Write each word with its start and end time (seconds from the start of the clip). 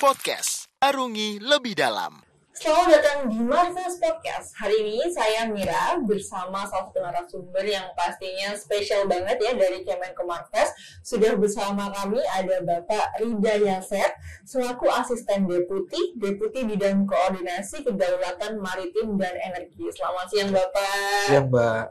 Podcast. 0.00 0.64
Arungi 0.80 1.36
lebih 1.44 1.76
dalam. 1.76 2.24
Selamat 2.56 2.88
datang 2.88 3.28
di 3.28 3.36
Marvelous 3.36 4.00
Podcast. 4.00 4.56
Hari 4.56 4.80
ini 4.80 5.12
saya 5.12 5.44
Mira 5.52 6.00
bersama 6.00 6.64
salah 6.64 6.88
satu 6.88 7.04
narasumber 7.04 7.60
yang 7.68 7.92
pastinya 7.92 8.56
spesial 8.56 9.04
banget 9.04 9.36
ya 9.44 9.52
dari 9.52 9.84
Kemenko 9.84 10.24
Marves. 10.24 10.72
Sudah 11.04 11.36
bersama 11.36 11.92
kami 11.92 12.16
ada 12.32 12.64
Bapak 12.64 13.20
Rida 13.20 13.60
Yaset 13.60 14.16
selaku 14.48 14.88
asisten 14.88 15.44
deputi, 15.44 16.16
deputi 16.16 16.64
bidang 16.64 17.04
koordinasi 17.04 17.84
kedaulatan 17.84 18.56
maritim 18.56 19.20
dan 19.20 19.36
energi. 19.36 19.84
Selamat 19.92 20.32
siang 20.32 20.48
Bapak. 20.48 21.28
Siang 21.28 21.52
Mbak. 21.52 21.84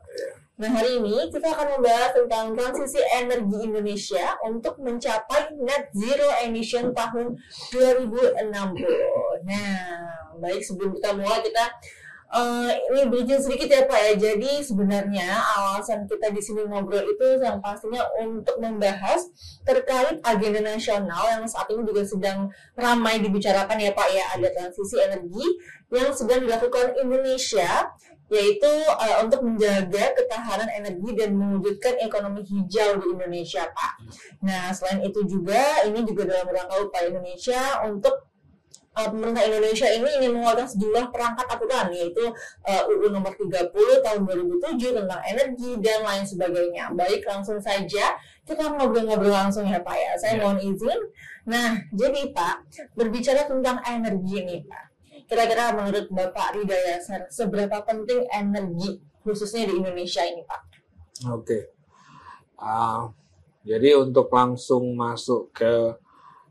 Nah 0.59 0.75
hari 0.75 0.99
ini 0.99 1.31
kita 1.31 1.55
akan 1.55 1.79
membahas 1.79 2.11
tentang 2.19 2.51
transisi 2.51 2.99
energi 3.15 3.63
Indonesia 3.63 4.35
untuk 4.43 4.75
mencapai 4.83 5.55
net 5.55 5.87
zero 5.95 6.27
emission 6.43 6.91
tahun 6.91 7.39
2060. 7.71 9.47
Nah 9.47 9.79
baik 10.35 10.59
sebelum 10.59 10.99
kita 10.99 11.15
mulai 11.15 11.39
kita 11.47 11.63
uh, 12.33 12.71
ini 12.93 13.09
bridging 13.09 13.41
sedikit 13.41 13.67
ya 13.69 13.81
Pak 13.89 13.99
ya. 13.99 14.13
Jadi 14.17 14.61
sebenarnya 14.61 15.29
alasan 15.57 16.05
kita 16.05 16.29
di 16.29 16.41
sini 16.41 16.65
ngobrol 16.65 17.03
itu 17.03 17.41
yang 17.41 17.57
pastinya 17.59 18.05
untuk 18.21 18.57
membahas 18.61 19.29
terkait 19.65 20.21
agenda 20.21 20.61
nasional 20.63 21.25
yang 21.29 21.43
saat 21.49 21.69
ini 21.73 21.81
juga 21.85 22.05
sedang 22.05 22.49
ramai 22.77 23.21
dibicarakan 23.21 23.77
ya 23.81 23.91
Pak 23.93 24.09
ya. 24.13 24.25
Ada 24.37 24.47
transisi 24.53 24.95
energi 25.01 25.45
yang 25.89 26.13
sedang 26.13 26.45
dilakukan 26.45 26.97
Indonesia 27.01 27.89
yaitu 28.29 28.69
uh, 28.93 29.25
untuk 29.25 29.41
menjaga 29.41 30.13
ketahanan 30.13 30.69
energi 30.69 31.17
dan 31.17 31.33
mewujudkan 31.33 31.97
ekonomi 31.97 32.45
hijau 32.45 33.01
di 33.01 33.05
Indonesia, 33.17 33.65
Pak. 33.73 33.93
Nah, 34.45 34.69
selain 34.69 35.01
itu 35.01 35.25
juga 35.25 35.81
ini 35.89 36.05
juga 36.05 36.29
dalam 36.29 36.45
rangka 36.45 36.77
upaya 36.77 37.09
Indonesia 37.09 37.81
untuk 37.89 38.28
uh, 38.99 39.07
pemerintah 39.07 39.43
Indonesia 39.47 39.87
ini 39.87 40.09
ingin 40.19 40.31
mengeluarkan 40.35 40.67
sejumlah 40.67 41.05
perangkat 41.15 41.47
aturan 41.47 41.87
yaitu 41.95 42.25
uh, 42.67 42.83
UU 42.91 43.07
nomor 43.15 43.31
30 43.31 43.71
tahun 44.03 44.19
2007 44.27 44.99
tentang 44.99 45.21
energi 45.23 45.71
dan 45.79 45.99
lain 46.03 46.23
sebagainya. 46.27 46.91
Baik, 46.91 47.23
langsung 47.23 47.55
saja 47.63 48.19
kita 48.43 48.67
ngobrol-ngobrol 48.75 49.31
langsung 49.31 49.63
ya 49.63 49.79
Pak 49.79 49.95
ya. 49.95 50.11
Saya 50.19 50.33
Ya. 50.35 50.41
mohon 50.43 50.59
izin. 50.59 50.99
Nah, 51.47 51.79
jadi 51.95 52.29
Pak, 52.35 52.55
berbicara 52.93 53.47
tentang 53.47 53.79
energi 53.87 54.43
nih 54.43 54.61
Pak. 54.67 54.83
Kira-kira 55.29 55.71
menurut 55.77 56.09
Bapak 56.09 56.57
Rida 56.57 56.73
Yasser, 56.73 57.29
seberapa 57.29 57.85
penting 57.85 58.25
energi 58.33 58.97
khususnya 59.21 59.69
di 59.69 59.77
Indonesia 59.77 60.25
ini 60.25 60.41
Pak? 60.41 60.61
Oke. 61.29 61.69
Ah, 62.57 63.13
jadi 63.61 63.95
untuk 63.99 64.27
langsung 64.33 64.97
masuk 64.97 65.53
ke 65.53 65.93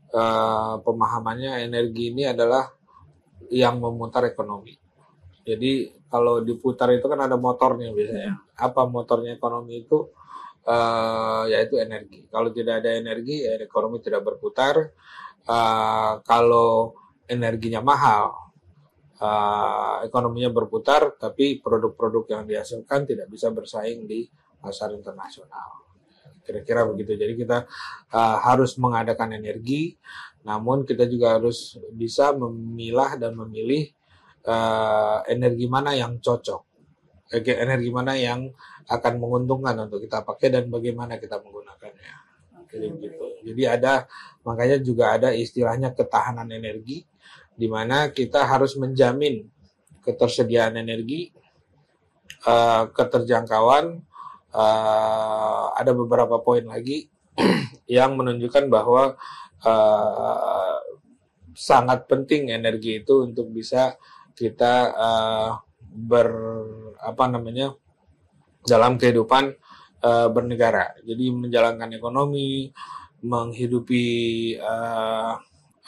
eh, 0.09 0.75
pemahamannya 0.81 1.65
energi 1.65 2.13
ini 2.13 2.25
adalah 2.25 2.65
yang 3.49 3.81
memutar 3.81 4.25
ekonomi. 4.29 4.73
Jadi 5.45 5.89
kalau 6.09 6.41
diputar 6.41 6.89
itu 6.93 7.05
kan 7.09 7.25
ada 7.25 7.37
motornya 7.37 7.93
biasanya. 7.93 8.33
Apa 8.57 8.85
motornya 8.89 9.37
ekonomi 9.37 9.85
itu? 9.85 10.09
Eh, 10.69 11.43
yaitu 11.49 11.81
energi. 11.81 12.29
Kalau 12.29 12.53
tidak 12.53 12.85
ada 12.85 12.93
energi, 12.93 13.41
ya 13.41 13.57
ekonomi 13.57 13.97
tidak 14.05 14.21
berputar. 14.21 14.75
Eh, 15.49 16.13
kalau 16.21 16.93
energinya 17.25 17.81
mahal, 17.81 18.53
eh, 19.17 19.95
ekonominya 20.05 20.53
berputar, 20.53 21.17
tapi 21.17 21.57
produk-produk 21.57 22.23
yang 22.29 22.43
dihasilkan 22.45 23.09
tidak 23.09 23.27
bisa 23.33 23.49
bersaing 23.49 24.05
di 24.05 24.29
pasar 24.61 24.93
internasional. 24.93 25.88
Kira-kira 26.49 26.81
begitu. 26.89 27.13
Jadi 27.13 27.37
kita 27.37 27.69
uh, 28.09 28.37
harus 28.41 28.73
mengadakan 28.81 29.37
energi, 29.37 29.93
namun 30.41 30.81
kita 30.81 31.05
juga 31.05 31.37
harus 31.37 31.77
bisa 31.93 32.33
memilah 32.33 33.21
dan 33.21 33.37
memilih 33.37 33.93
uh, 34.49 35.21
energi 35.29 35.69
mana 35.69 35.93
yang 35.93 36.17
cocok, 36.17 36.65
energi 37.37 37.93
mana 37.93 38.17
yang 38.17 38.49
akan 38.89 39.21
menguntungkan 39.21 39.77
untuk 39.85 40.01
kita 40.01 40.25
pakai 40.25 40.49
dan 40.49 40.65
bagaimana 40.73 41.21
kita 41.21 41.37
menggunakannya. 41.37 42.13
Jadi 42.69 42.87
gitu. 42.97 43.25
Jadi 43.45 43.63
ada 43.65 44.09
makanya 44.45 44.77
juga 44.81 45.13
ada 45.13 45.29
istilahnya 45.33 45.93
ketahanan 45.93 46.49
energi, 46.49 47.05
di 47.53 47.67
mana 47.69 48.09
kita 48.09 48.45
harus 48.45 48.73
menjamin 48.77 49.45
ketersediaan 50.01 50.79
energi, 50.79 51.29
uh, 52.47 52.87
keterjangkauan, 52.93 53.99
uh, 54.55 55.58
ada 55.79 55.95
beberapa 55.95 56.43
poin 56.43 56.67
lagi 56.67 57.07
yang 57.87 58.19
menunjukkan 58.19 58.67
bahwa 58.67 59.15
uh, 59.63 60.77
sangat 61.55 62.07
penting 62.07 62.51
energi 62.51 63.03
itu 63.03 63.23
untuk 63.23 63.51
bisa 63.51 63.95
kita 64.35 64.73
uh, 64.95 65.49
ber 65.89 66.29
apa 66.99 67.25
namanya 67.27 67.75
dalam 68.63 68.99
kehidupan 68.99 69.55
uh, 70.03 70.27
bernegara. 70.31 70.95
Jadi 71.03 71.31
menjalankan 71.31 71.91
ekonomi, 71.95 72.71
menghidupi 73.23 74.05
uh, 74.59 75.35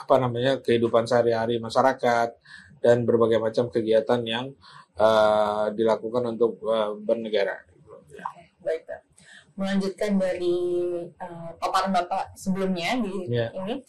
apa 0.01 0.16
namanya 0.18 0.59
kehidupan 0.59 1.06
sehari-hari 1.07 1.62
masyarakat 1.62 2.35
dan 2.81 3.06
berbagai 3.06 3.38
macam 3.38 3.69
kegiatan 3.69 4.19
yang 4.25 4.46
uh, 4.97 5.69
dilakukan 5.72 6.35
untuk 6.35 6.59
uh, 6.66 6.97
bernegara. 6.97 7.71
Melanjutkan 9.56 10.16
dari 10.17 10.57
uh, 11.19 11.51
paparan 11.59 11.91
Bapak 11.91 12.34
sebelumnya 12.39 12.97
di 13.03 13.28
Ya. 13.29 13.51
ini, 13.51 13.84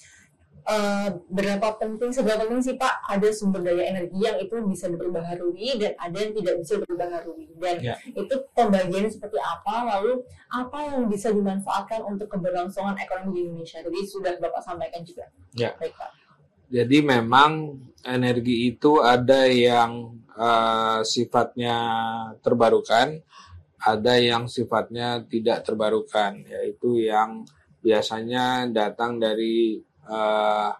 uh, 0.66 1.08
berapa 1.30 1.78
penting, 1.78 2.10
seberapa 2.10 2.46
penting 2.46 2.62
sih 2.62 2.76
Pak 2.78 3.06
ada 3.08 3.28
sumber 3.30 3.62
daya 3.66 3.90
energi 3.94 4.18
yang 4.20 4.38
itu 4.42 4.58
bisa 4.66 4.90
diperbaharui 4.90 5.78
dan 5.78 5.92
ada 5.98 6.16
yang 6.18 6.32
tidak 6.34 6.54
bisa 6.62 6.72
diperbaharui 6.82 7.46
dan 7.62 7.76
Ya. 7.82 7.94
itu 8.10 8.34
pembagiannya 8.54 9.10
seperti 9.10 9.38
apa, 9.38 9.74
lalu 9.96 10.22
apa 10.50 10.78
yang 10.92 11.06
bisa 11.08 11.30
dimanfaatkan 11.30 12.02
untuk 12.04 12.28
keberlangsungan 12.30 12.98
ekonomi 12.98 13.30
di 13.34 13.40
Indonesia. 13.48 13.80
Tadi 13.82 14.00
sudah 14.06 14.32
Bapak 14.38 14.62
sampaikan 14.62 15.02
juga. 15.06 15.30
Ya. 15.54 15.74
Baik 15.78 15.94
Pak. 15.96 16.10
Jadi 16.72 17.04
memang 17.04 17.76
energi 18.00 18.72
itu 18.72 18.96
ada 19.04 19.44
yang 19.44 20.16
uh, 20.32 21.04
sifatnya 21.04 21.76
terbarukan, 22.40 23.20
ada 23.82 24.15
yang 24.15 24.47
sifatnya 24.47 25.26
tidak 25.26 25.66
terbarukan, 25.66 26.47
yaitu 26.47 27.03
yang 27.10 27.43
biasanya 27.82 28.70
datang 28.70 29.19
dari 29.19 29.82
uh, 30.06 30.70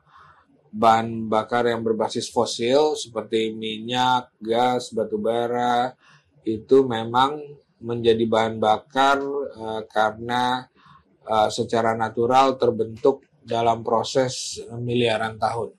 bahan 0.71 1.27
bakar 1.27 1.67
yang 1.67 1.83
berbasis 1.83 2.31
fosil 2.31 2.95
seperti 2.95 3.51
minyak, 3.59 4.31
gas, 4.39 4.95
batu 4.95 5.19
bara 5.19 5.99
itu 6.47 6.87
memang 6.87 7.43
menjadi 7.83 8.23
bahan 8.23 8.63
bakar 8.63 9.19
uh, 9.59 9.83
karena 9.91 10.71
uh, 11.27 11.51
secara 11.51 11.99
natural 11.99 12.55
terbentuk 12.55 13.27
dalam 13.43 13.83
proses 13.83 14.63
miliaran 14.79 15.35
tahun. 15.35 15.75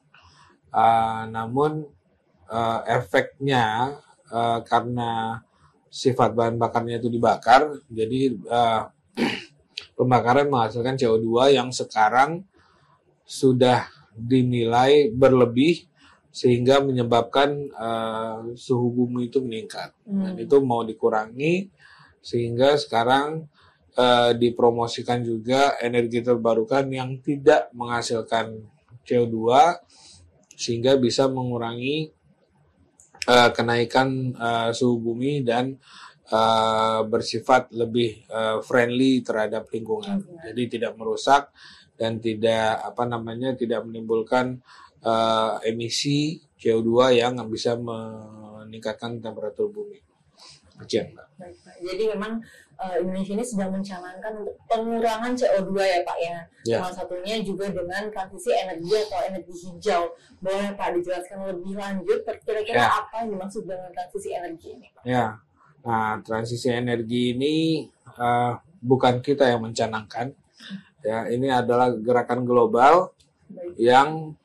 Namun 1.31 1.87
efeknya 2.91 3.95
karena 4.67 5.39
sifat 5.93 6.33
bahan 6.33 6.57
bakarnya 6.57 6.97
itu 6.97 7.13
dibakar, 7.13 7.69
jadi 7.85 8.33
uh, 8.49 8.89
pembakaran 9.97 10.49
menghasilkan 10.49 10.97
CO2 10.97 11.53
yang 11.53 11.69
sekarang 11.69 12.41
sudah 13.21 13.85
dinilai 14.17 15.13
berlebih 15.13 15.85
sehingga 16.33 16.81
menyebabkan 16.81 17.69
uh, 17.77 18.57
suhu 18.57 18.89
bumi 18.89 19.29
itu 19.29 19.37
meningkat. 19.37 19.93
Dan 20.09 20.33
Hmm. 20.33 20.41
itu 20.41 20.57
mau 20.65 20.81
dikurangi 20.81 21.69
sehingga 22.23 22.79
sekarang 22.79 23.51
eh, 23.93 24.31
dipromosikan 24.39 25.21
juga 25.21 25.75
energi 25.83 26.23
terbarukan 26.23 26.87
yang 26.89 27.19
tidak 27.19 27.69
menghasilkan 27.75 28.63
CO2 29.03 29.37
sehingga 30.55 30.95
bisa 30.95 31.27
mengurangi 31.27 32.09
eh, 33.27 33.49
kenaikan 33.55 34.33
eh, 34.35 34.69
suhu 34.75 34.99
bumi 34.99 35.43
dan 35.43 35.75
eh, 36.27 37.01
bersifat 37.07 37.71
lebih 37.75 38.27
eh, 38.27 38.57
friendly 38.63 39.23
terhadap 39.23 39.69
lingkungan. 39.71 40.19
Lingkungan. 40.23 40.43
Jadi 40.51 40.63
tidak 40.79 40.93
merusak 40.99 41.43
dan 41.93 42.17
tidak 42.17 42.81
apa 42.81 43.03
namanya 43.05 43.53
tidak 43.53 43.85
menimbulkan 43.85 44.59
eh, 45.03 45.53
emisi 45.69 46.39
CO2 46.59 47.19
yang 47.19 47.35
bisa 47.51 47.75
meningkatkan 47.75 49.19
temperatur 49.19 49.67
bumi. 49.67 49.99
Sekian, 50.83 51.15
Mbak. 51.15 51.27
Baik, 51.39 51.55
Pak. 51.63 51.75
Jadi 51.85 52.03
memang 52.11 52.33
eh, 52.83 52.95
Indonesia 52.99 53.33
ini 53.39 53.45
sedang 53.47 53.71
mencanangkan 53.71 54.31
untuk 54.43 54.55
pengurangan 54.67 55.31
CO2 55.31 55.71
ya 55.79 55.99
Pak 56.03 56.17
ya. 56.19 56.37
Ya. 56.67 56.77
Salah 56.83 56.93
satunya 56.93 57.39
juga 57.39 57.71
dengan 57.71 58.11
transisi 58.11 58.51
energi 58.51 58.91
atau 58.91 59.19
energi 59.23 59.53
hijau. 59.63 60.03
Boleh 60.43 60.75
Pak 60.75 60.89
dijelaskan 60.99 61.37
lebih 61.47 61.73
lanjut 61.79 62.19
kira-kira 62.43 62.77
Ya. 62.83 62.89
apa 62.99 63.13
yang 63.23 63.39
dimaksud 63.39 63.63
dengan 63.63 63.89
transisi 63.95 64.29
energi 64.35 64.67
ini 64.75 64.87
Pak? 64.91 65.03
Ya, 65.07 65.25
nah 65.87 66.19
transisi 66.19 66.67
energi 66.67 67.31
ini 67.33 67.55
eh, 68.19 68.53
bukan 68.83 69.23
kita 69.23 69.47
yang 69.47 69.63
mencanangkan, 69.63 70.35
ya 70.99 71.27
ini 71.31 71.47
adalah 71.47 71.91
gerakan 71.95 72.43
global 72.43 73.15
Baik. 73.47 73.79
yang 73.79 74.35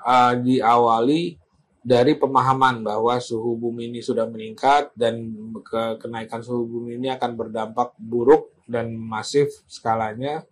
uh, 0.00 0.34
diawali 0.38 1.36
dari 1.82 2.14
pemahaman 2.14 2.86
bahwa 2.86 3.18
suhu 3.18 3.58
bumi 3.58 3.90
ini 3.90 4.00
sudah 4.00 4.30
meningkat 4.30 4.94
dan 4.94 5.34
ke 5.66 5.98
kenaikan 5.98 6.38
suhu 6.38 6.62
bumi 6.66 6.98
ini 6.98 7.10
akan 7.10 7.34
berdampak 7.34 7.98
buruk 7.98 8.54
dan 8.70 8.94
masif 8.94 9.50
skalanya 9.66 10.46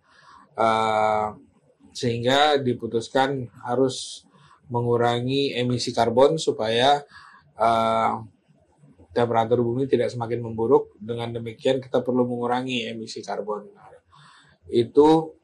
uh, 0.59 1.31
sehingga 1.95 2.59
diputuskan 2.59 3.47
harus 3.63 4.27
mengurangi 4.71 5.55
emisi 5.55 5.91
karbon 5.91 6.39
supaya 6.39 7.03
uh, 7.59 8.23
temperatur 9.11 9.59
bumi 9.59 9.87
tidak 9.87 10.11
semakin 10.11 10.39
memburuk. 10.39 10.95
Dengan 10.95 11.35
demikian 11.35 11.83
kita 11.83 11.99
perlu 11.99 12.23
mengurangi 12.23 12.87
emisi 12.87 13.19
karbon. 13.19 13.67
Itu 14.71 15.35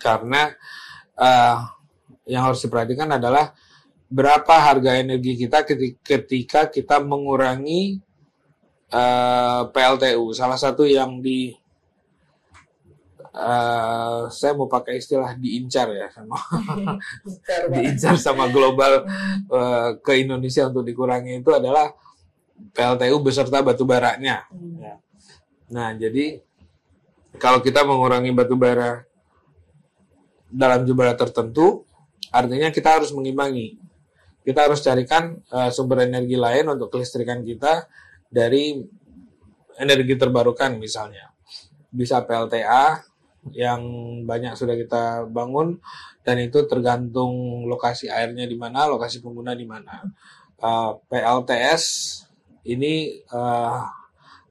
Karena 0.00 0.48
uh, 1.16 1.58
yang 2.28 2.48
harus 2.48 2.64
diperhatikan 2.64 3.08
adalah 3.20 3.52
berapa 4.10 4.54
harga 4.58 4.98
energi 4.98 5.38
kita 5.46 5.62
ketika 6.02 6.66
kita 6.66 6.98
mengurangi 6.98 8.02
uh, 8.90 8.98
eh, 8.98 9.62
PLTU. 9.70 10.34
Salah 10.34 10.58
satu 10.58 10.84
yang 10.86 11.22
di 11.22 11.54
uh, 13.34 14.26
saya 14.28 14.52
mau 14.54 14.66
pakai 14.66 14.98
istilah 14.98 15.38
diincar 15.38 15.90
ya 15.94 16.10
sama 16.10 16.36
diincar 17.72 18.14
sama 18.18 18.50
global 18.50 19.06
uh, 19.50 19.96
ke 20.02 20.22
Indonesia 20.22 20.66
untuk 20.66 20.82
dikurangi 20.86 21.38
itu 21.38 21.50
adalah 21.54 21.94
PLTU 22.76 23.16
beserta 23.24 23.64
batu 23.64 23.88
baranya. 23.88 24.44
Hmm. 24.52 24.76
Ya. 24.76 24.94
Nah, 25.70 25.94
jadi 25.96 26.42
kalau 27.40 27.62
kita 27.62 27.86
mengurangi 27.86 28.34
batu 28.34 28.58
bara 28.58 29.06
dalam 30.50 30.82
jumlah 30.82 31.14
tertentu, 31.14 31.86
artinya 32.28 32.68
kita 32.74 33.00
harus 33.00 33.14
mengimbangi. 33.14 33.78
Kita 34.42 34.66
harus 34.66 34.82
carikan 34.82 35.38
uh, 35.54 35.70
sumber 35.70 36.04
energi 36.04 36.34
lain 36.34 36.68
untuk 36.74 36.90
kelistrikan 36.90 37.46
kita 37.46 37.86
dari 38.30 38.78
energi 39.76 40.14
terbarukan 40.14 40.78
misalnya. 40.78 41.34
Bisa 41.90 42.22
PLTA 42.22 43.02
yang 43.56 43.82
banyak 44.28 44.54
sudah 44.54 44.78
kita 44.78 45.26
bangun 45.26 45.80
dan 46.22 46.36
itu 46.38 46.62
tergantung 46.70 47.64
lokasi 47.66 48.06
airnya 48.06 48.46
di 48.46 48.54
mana, 48.54 48.86
lokasi 48.86 49.18
pengguna 49.18 49.56
di 49.58 49.66
mana. 49.66 50.06
Uh, 50.60 50.94
PLTS 51.08 51.82
ini 52.68 53.24
uh, 53.32 53.80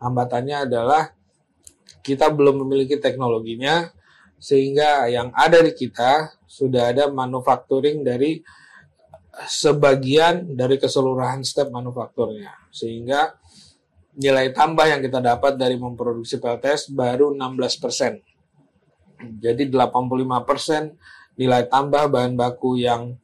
hambatannya 0.02 0.68
adalah 0.68 1.14
kita 2.02 2.34
belum 2.34 2.66
memiliki 2.66 2.98
teknologinya 2.98 3.94
sehingga 4.40 5.06
yang 5.12 5.30
ada 5.36 5.62
di 5.62 5.76
kita 5.76 6.34
sudah 6.48 6.96
ada 6.96 7.12
manufacturing 7.12 8.02
dari 8.02 8.42
sebagian 9.46 10.58
dari 10.58 10.82
keseluruhan 10.82 11.46
step 11.46 11.70
manufakturnya 11.70 12.56
sehingga 12.74 13.36
nilai 14.18 14.50
tambah 14.56 14.88
yang 14.90 15.04
kita 15.04 15.22
dapat 15.22 15.60
dari 15.60 15.78
memproduksi 15.78 16.42
PLTS 16.42 16.90
baru 16.96 17.36
16%. 17.36 19.44
Jadi 19.44 19.68
85% 19.68 20.96
nilai 21.40 21.64
tambah 21.68 22.08
bahan 22.08 22.40
baku 22.40 22.80
yang 22.80 23.20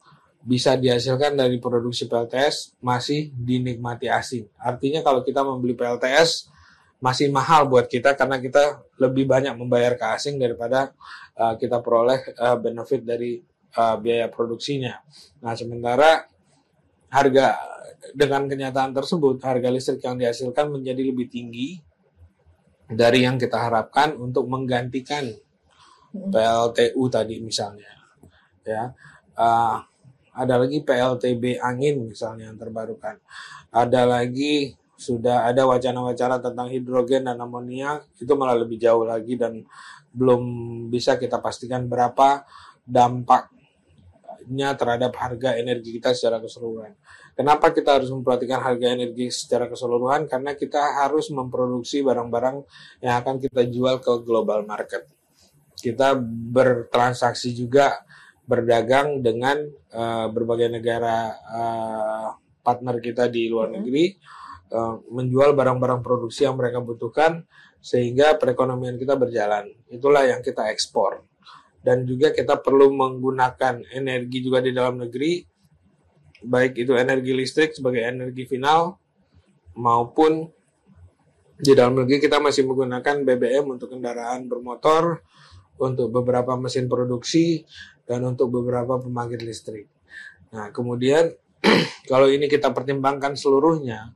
bisa 0.46 0.78
dihasilkan 0.78 1.34
dari 1.34 1.58
produksi 1.58 2.06
PLTS 2.06 2.78
masih 2.78 3.34
dinikmati 3.34 4.06
asing. 4.06 4.46
Artinya 4.62 5.02
kalau 5.02 5.26
kita 5.26 5.42
membeli 5.42 5.74
PLTS 5.74 6.54
masih 7.02 7.34
mahal 7.34 7.66
buat 7.66 7.90
kita 7.90 8.14
karena 8.14 8.38
kita 8.38 8.86
lebih 9.02 9.26
banyak 9.26 9.58
membayar 9.58 9.98
ke 9.98 10.06
asing 10.16 10.38
daripada 10.38 10.94
uh, 11.34 11.58
kita 11.58 11.82
peroleh 11.82 12.22
uh, 12.38 12.56
benefit 12.62 13.02
dari 13.02 13.42
uh, 13.76 13.98
biaya 13.98 14.30
produksinya. 14.30 15.02
Nah, 15.42 15.58
sementara 15.58 16.30
harga 17.16 17.56
dengan 18.12 18.52
kenyataan 18.52 18.92
tersebut, 18.92 19.40
harga 19.40 19.72
listrik 19.72 20.04
yang 20.04 20.20
dihasilkan 20.20 20.68
menjadi 20.68 21.02
lebih 21.08 21.32
tinggi 21.32 21.80
dari 22.92 23.24
yang 23.24 23.40
kita 23.40 23.56
harapkan 23.56 24.14
untuk 24.20 24.52
menggantikan 24.52 25.32
hmm. 26.12 26.30
PLTU 26.30 27.04
tadi 27.08 27.40
misalnya. 27.40 27.92
Ya, 28.66 28.92
uh, 29.38 29.78
ada 30.36 30.56
lagi 30.60 30.84
PLTB 30.84 31.64
angin 31.64 32.12
misalnya 32.12 32.52
yang 32.52 32.60
terbarukan. 32.60 33.16
Ada 33.72 34.04
lagi 34.04 34.76
sudah 34.96 35.48
ada 35.48 35.68
wacana-wacana 35.68 36.40
tentang 36.40 36.72
hidrogen 36.72 37.28
dan 37.28 37.36
amonia 37.40 38.00
itu 38.16 38.32
malah 38.34 38.56
lebih 38.56 38.80
jauh 38.80 39.04
lagi 39.04 39.36
dan 39.36 39.68
belum 40.16 40.42
bisa 40.88 41.20
kita 41.20 41.44
pastikan 41.44 41.84
berapa 41.92 42.48
dampaknya 44.46 44.78
terhadap 44.78 45.12
harga 45.18 45.58
energi 45.58 45.98
kita 45.98 46.14
secara 46.14 46.38
keseluruhan. 46.38 46.94
Kenapa 47.34 47.74
kita 47.74 47.98
harus 47.98 48.14
memperhatikan 48.14 48.62
harga 48.62 48.88
energi 48.94 49.34
secara 49.34 49.66
keseluruhan? 49.66 50.30
Karena 50.30 50.54
kita 50.54 51.02
harus 51.02 51.34
memproduksi 51.34 52.06
barang-barang 52.06 52.62
yang 53.02 53.14
akan 53.26 53.42
kita 53.42 53.66
jual 53.66 53.98
ke 54.00 54.22
global 54.22 54.62
market. 54.70 55.10
Kita 55.76 56.14
bertransaksi 56.54 57.58
juga 57.58 58.06
berdagang 58.46 59.26
dengan 59.26 59.66
uh, 59.98 60.30
berbagai 60.30 60.70
negara 60.70 61.34
uh, 61.34 62.30
partner 62.62 63.02
kita 63.02 63.26
di 63.26 63.50
luar 63.50 63.74
mm-hmm. 63.74 63.82
negeri 63.82 64.06
uh, 64.70 65.02
menjual 65.10 65.58
barang-barang 65.58 66.06
produksi 66.06 66.46
yang 66.46 66.54
mereka 66.54 66.78
butuhkan 66.86 67.42
sehingga 67.82 68.38
perekonomian 68.38 69.02
kita 69.02 69.18
berjalan. 69.18 69.66
Itulah 69.90 70.30
yang 70.30 70.46
kita 70.46 70.70
ekspor. 70.70 71.26
Dan 71.86 72.10
juga 72.10 72.34
kita 72.34 72.58
perlu 72.58 72.90
menggunakan 72.98 73.86
energi 73.94 74.42
juga 74.42 74.58
di 74.66 74.74
dalam 74.74 74.98
negeri 74.98 75.46
baik 76.46 76.82
itu 76.82 76.98
energi 76.98 77.32
listrik 77.34 77.74
sebagai 77.74 78.06
energi 78.06 78.46
final 78.50 78.98
maupun 79.78 80.50
di 81.56 81.72
dalam 81.72 81.96
negeri 81.96 82.20
kita 82.20 82.42
masih 82.42 82.68
menggunakan 82.68 83.24
BBM 83.24 83.66
untuk 83.70 83.96
kendaraan 83.96 84.50
bermotor, 84.52 85.24
untuk 85.80 86.12
beberapa 86.12 86.58
mesin 86.60 86.92
produksi 86.92 87.64
dan 88.04 88.28
untuk 88.28 88.52
beberapa 88.52 89.00
pembangkit 89.00 89.42
listrik. 89.46 89.88
Nah, 90.52 90.72
kemudian 90.76 91.32
kalau 92.12 92.28
ini 92.28 92.52
kita 92.52 92.76
pertimbangkan 92.76 93.40
seluruhnya, 93.40 94.16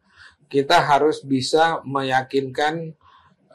kita 0.52 0.84
harus 0.84 1.24
bisa 1.24 1.80
meyakinkan 1.88 2.98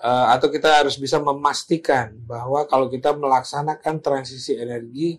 uh, 0.05 0.27
atau 0.37 0.53
kita 0.53 0.85
harus 0.85 1.01
bisa 1.01 1.17
memastikan 1.17 2.13
bahwa 2.29 2.69
kalau 2.69 2.93
kita 2.93 3.17
melaksanakan 3.17 4.05
transisi 4.05 4.61
energi 4.61 5.17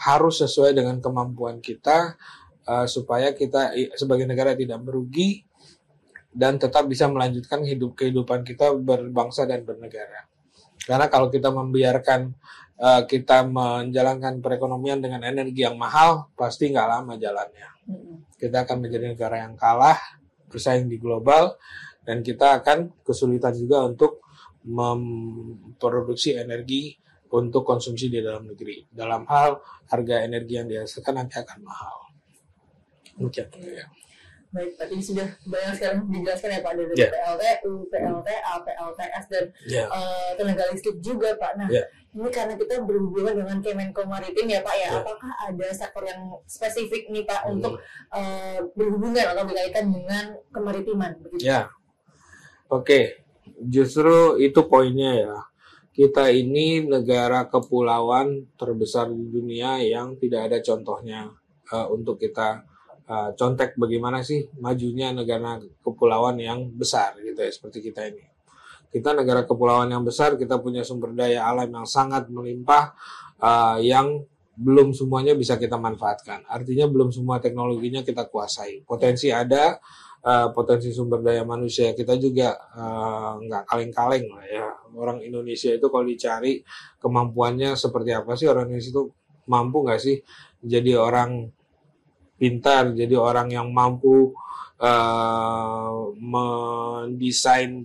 harus 0.00 0.40
sesuai 0.40 0.72
dengan 0.72 0.96
kemampuan 1.04 1.60
kita 1.60 2.16
uh, 2.64 2.88
supaya 2.88 3.36
kita 3.36 3.76
sebagai 4.00 4.24
negara 4.24 4.56
tidak 4.56 4.80
merugi 4.80 5.44
dan 6.32 6.56
tetap 6.56 6.88
bisa 6.88 7.04
melanjutkan 7.10 7.60
hidup 7.66 7.92
kehidupan 7.98 8.46
kita 8.46 8.72
berbangsa 8.72 9.44
dan 9.44 9.66
bernegara. 9.66 10.24
Karena 10.80 11.12
kalau 11.12 11.28
kita 11.28 11.52
membiarkan 11.52 12.32
uh, 12.80 13.02
kita 13.04 13.44
menjalankan 13.44 14.40
perekonomian 14.40 15.04
dengan 15.04 15.20
energi 15.26 15.66
yang 15.66 15.76
mahal, 15.76 16.32
pasti 16.32 16.72
nggak 16.72 16.88
lama 16.88 17.20
jalannya. 17.20 17.68
Kita 18.40 18.64
akan 18.64 18.76
menjadi 18.80 19.12
negara 19.12 19.44
yang 19.44 19.58
kalah 19.58 19.98
bersaing 20.48 20.88
di 20.88 20.96
global 20.96 21.60
dan 22.10 22.26
kita 22.26 22.58
akan 22.58 22.90
kesulitan 23.06 23.54
juga 23.54 23.86
untuk 23.86 24.18
memproduksi 24.66 26.34
energi 26.34 26.98
untuk 27.30 27.62
konsumsi 27.62 28.10
di 28.10 28.18
dalam 28.18 28.50
negeri. 28.50 28.82
Dalam 28.90 29.22
hal 29.30 29.62
harga 29.86 30.26
energi 30.26 30.58
yang 30.58 30.66
dihasilkan 30.66 31.14
nanti 31.14 31.38
akan 31.38 31.62
mahal. 31.62 32.10
Mungkin 33.22 33.46
ya. 33.62 33.86
Baik, 34.50 34.74
tadi 34.74 34.98
sudah 34.98 35.30
banyak 35.46 35.78
sekali 35.78 35.94
dijelaskan 36.10 36.50
ya 36.50 36.58
Pak 36.58 36.72
dari 36.74 36.94
yeah. 36.98 37.10
PLTU, 37.14 37.86
PLTA, 37.86 38.54
PLTS 38.66 39.24
dan 39.30 39.44
yeah. 39.70 39.86
Ya. 39.86 39.94
uh, 39.94 40.30
tenaga 40.34 40.66
listrik 40.74 40.98
juga 40.98 41.38
Pak. 41.38 41.54
Nah, 41.54 41.70
yeah. 41.70 41.86
ini 42.10 42.26
karena 42.34 42.58
kita 42.58 42.82
berhubungan 42.82 43.38
dengan 43.38 43.62
Kemenko 43.62 44.02
Maritim 44.10 44.50
ya 44.50 44.58
Pak 44.66 44.74
ya, 44.74 44.90
yeah. 44.90 44.98
apakah 45.06 45.30
ada 45.46 45.68
sektor 45.70 46.02
yang 46.02 46.34
spesifik 46.50 47.06
nih 47.14 47.22
Pak 47.22 47.46
hmm. 47.46 47.52
untuk 47.54 47.78
uh, 48.10 48.58
berhubungan 48.74 49.22
atau 49.22 49.46
berkaitan 49.46 49.86
dengan 49.94 50.34
kemaritiman? 50.50 51.14
Begitu? 51.22 51.46
Ya, 51.46 51.50
yeah. 51.54 51.64
Oke. 52.70 53.00
Justru 53.60 54.40
itu 54.40 54.64
poinnya 54.64 55.12
ya 55.12 55.36
kita 55.90 56.30
ini 56.30 56.86
negara 56.86 57.50
kepulauan 57.50 58.56
terbesar 58.56 59.10
di 59.10 59.26
dunia 59.26 59.82
yang 59.82 60.14
tidak 60.16 60.48
ada 60.48 60.58
contohnya 60.62 61.28
uh, 61.74 61.86
untuk 61.90 62.16
kita 62.16 62.62
uh, 63.10 63.30
contek 63.34 63.74
bagaimana 63.74 64.22
sih 64.22 64.46
majunya 64.62 65.10
negara 65.10 65.58
kepulauan 65.82 66.38
yang 66.38 66.70
besar 66.72 67.18
gitu 67.20 67.36
ya 67.36 67.50
seperti 67.50 67.90
kita 67.90 68.06
ini. 68.06 68.24
Kita 68.90 69.14
negara 69.14 69.46
kepulauan 69.46 69.86
yang 69.92 70.02
besar, 70.02 70.34
kita 70.34 70.58
punya 70.58 70.82
sumber 70.82 71.14
daya 71.14 71.46
alam 71.46 71.70
yang 71.70 71.86
sangat 71.86 72.26
melimpah 72.26 72.90
uh, 73.38 73.78
yang 73.78 74.26
belum 74.58 74.90
semuanya 74.90 75.38
bisa 75.38 75.60
kita 75.62 75.78
manfaatkan. 75.78 76.42
Artinya 76.50 76.90
belum 76.90 77.14
semua 77.14 77.38
teknologinya 77.38 78.02
kita 78.02 78.26
kuasai. 78.26 78.82
Potensi 78.82 79.30
ada, 79.30 79.78
uh, 80.24 80.48
potensi 80.54 80.92
sumber 80.94 81.20
daya 81.24 81.42
manusia 81.42 81.92
kita 81.92 82.16
juga 82.16 82.56
uh, 82.76 83.40
nggak 83.42 83.62
kaleng-kaleng 83.66 84.26
lah 84.30 84.46
ya. 84.46 84.66
Orang 84.96 85.22
Indonesia 85.22 85.70
itu 85.70 85.86
kalau 85.86 86.06
dicari 86.06 86.62
kemampuannya 86.98 87.78
seperti 87.78 88.10
apa 88.14 88.34
sih 88.34 88.46
orang 88.50 88.70
Indonesia 88.70 88.90
itu 88.90 89.04
mampu 89.50 89.82
nggak 89.82 90.00
sih 90.00 90.22
jadi 90.62 90.94
orang 91.00 91.50
pintar 92.38 92.94
jadi 92.94 93.18
orang 93.18 93.50
yang 93.50 93.68
mampu 93.74 94.32
uh, 94.80 96.14
mendesain 96.16 97.84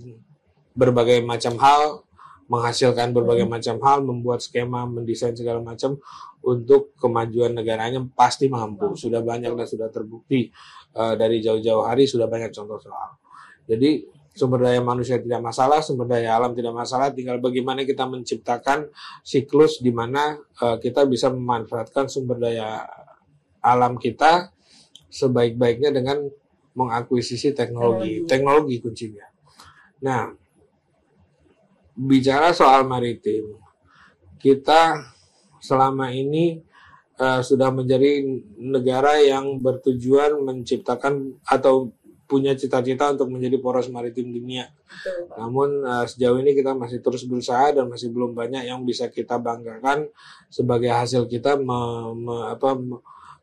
berbagai 0.77 1.25
macam 1.25 1.57
hal 1.59 2.04
menghasilkan 2.45 3.09
berbagai 3.09 3.49
macam 3.49 3.81
hal, 3.81 4.05
membuat 4.05 4.41
skema, 4.41 4.85
mendesain 4.85 5.33
segala 5.33 5.61
macam 5.61 5.97
untuk 6.45 6.93
kemajuan 7.01 7.57
negaranya 7.57 8.05
pasti 8.13 8.45
mampu. 8.45 8.93
Sudah 8.93 9.25
banyak 9.25 9.57
dan 9.57 9.65
sudah 9.65 9.89
terbukti 9.89 10.53
uh, 10.93 11.17
dari 11.17 11.41
jauh-jauh 11.41 11.85
hari 11.85 12.05
sudah 12.05 12.29
banyak 12.29 12.53
contoh 12.53 12.77
soal. 12.77 13.17
Jadi 13.65 14.05
sumber 14.35 14.69
daya 14.69 14.83
manusia 14.83 15.17
tidak 15.17 15.41
masalah, 15.41 15.81
sumber 15.81 16.05
daya 16.05 16.37
alam 16.37 16.53
tidak 16.53 16.75
masalah, 16.75 17.09
tinggal 17.09 17.41
bagaimana 17.41 17.81
kita 17.81 18.05
menciptakan 18.05 18.93
siklus 19.25 19.81
di 19.81 19.89
mana 19.89 20.37
uh, 20.61 20.77
kita 20.77 21.07
bisa 21.09 21.33
memanfaatkan 21.33 22.05
sumber 22.11 22.37
daya 22.37 22.85
alam 23.65 23.97
kita 23.97 24.53
sebaik-baiknya 25.09 25.89
dengan 25.89 26.29
mengakuisisi 26.75 27.55
teknologi. 27.55 28.27
Teknologi 28.27 28.83
kuncinya. 28.83 29.25
Nah, 30.03 30.29
bicara 31.95 32.51
soal 32.51 32.83
maritim, 32.83 33.55
kita 34.37 35.01
selama 35.63 36.11
ini 36.11 36.61
uh, 37.17 37.41
sudah 37.41 37.71
menjadi 37.71 38.21
negara 38.59 39.17
yang 39.23 39.57
bertujuan 39.57 40.37
menciptakan 40.43 41.39
atau 41.47 41.95
punya 42.25 42.57
cita-cita 42.57 43.13
untuk 43.13 43.29
menjadi 43.29 43.61
poros 43.61 43.87
maritim 43.87 44.33
dunia. 44.33 44.73
Betul, 44.73 45.29
Namun 45.37 45.69
uh, 45.85 46.05
sejauh 46.09 46.41
ini 46.41 46.57
kita 46.57 46.73
masih 46.73 46.99
terus 46.99 47.23
berusaha 47.23 47.69
dan 47.73 47.85
masih 47.85 48.09
belum 48.09 48.33
banyak 48.33 48.65
yang 48.65 48.81
bisa 48.81 49.09
kita 49.13 49.37
banggakan 49.37 50.09
sebagai 50.49 50.89
hasil 50.89 51.29
kita 51.29 51.57
me, 51.57 51.79
me, 52.17 52.35
apa, 52.49 52.73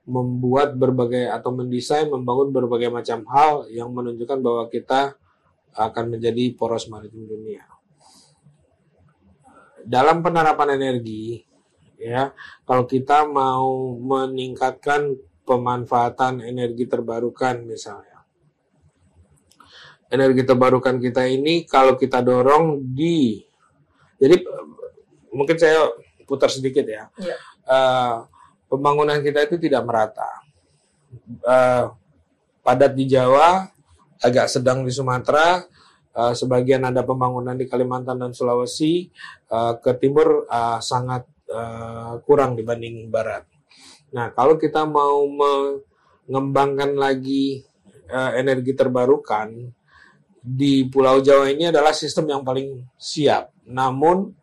membuat 0.02 0.75
berbagai 0.75 1.30
atau 1.30 1.54
mendesain 1.54 2.11
membangun 2.11 2.50
berbagai 2.50 2.90
macam 2.90 3.23
hal 3.30 3.71
yang 3.71 3.94
menunjukkan 3.94 4.38
bahwa 4.42 4.66
kita 4.66 5.14
akan 5.73 6.18
menjadi 6.18 6.52
poros 6.59 6.90
maritim 6.90 7.23
dunia. 7.25 7.72
Dalam 9.87 10.23
penerapan 10.23 10.79
energi, 10.79 11.43
ya 11.99 12.35
kalau 12.67 12.87
kita 12.87 13.27
mau 13.27 13.95
meningkatkan 13.99 15.15
pemanfaatan 15.47 16.43
energi 16.43 16.87
terbarukan 16.87 17.62
misalnya. 17.67 18.23
Energi 20.12 20.45
terbarukan 20.45 21.01
kita 21.01 21.25
ini 21.25 21.65
kalau 21.65 21.97
kita 21.97 22.21
dorong 22.21 22.85
di 22.93 23.41
jadi 24.23 24.39
mungkin 25.35 25.57
saya 25.59 25.91
putar 26.31 26.47
sedikit 26.47 26.87
ya, 26.87 27.11
ya. 27.19 27.37
Uh, 27.67 28.15
pembangunan 28.71 29.19
kita 29.19 29.51
itu 29.51 29.59
tidak 29.59 29.83
merata. 29.83 30.31
Uh, 31.43 31.91
padat 32.62 32.95
di 32.95 33.11
Jawa 33.11 33.67
agak 34.23 34.47
sedang 34.47 34.87
di 34.87 34.95
Sumatera 34.95 35.67
uh, 36.16 36.35
sebagian 36.37 36.85
ada 36.85 37.04
pembangunan 37.04 37.57
di 37.57 37.69
Kalimantan 37.69 38.21
dan 38.21 38.33
Sulawesi 38.37 39.09
uh, 39.52 39.76
ke 39.81 39.97
timur 39.97 40.47
uh, 40.49 40.78
sangat 40.81 41.26
uh, 41.52 42.21
kurang 42.25 42.57
dibanding 42.57 43.09
barat. 43.09 43.45
Nah, 44.12 44.28
kalau 44.37 44.61
kita 44.61 44.85
mau 44.85 45.25
mengembangkan 45.25 46.92
lagi 46.97 47.64
uh, 48.12 48.37
energi 48.37 48.76
terbarukan 48.76 49.73
di 50.42 50.90
Pulau 50.90 51.23
Jawa 51.23 51.49
ini 51.49 51.71
adalah 51.71 51.95
sistem 51.95 52.28
yang 52.28 52.42
paling 52.42 52.83
siap. 52.99 53.54
Namun 53.71 54.35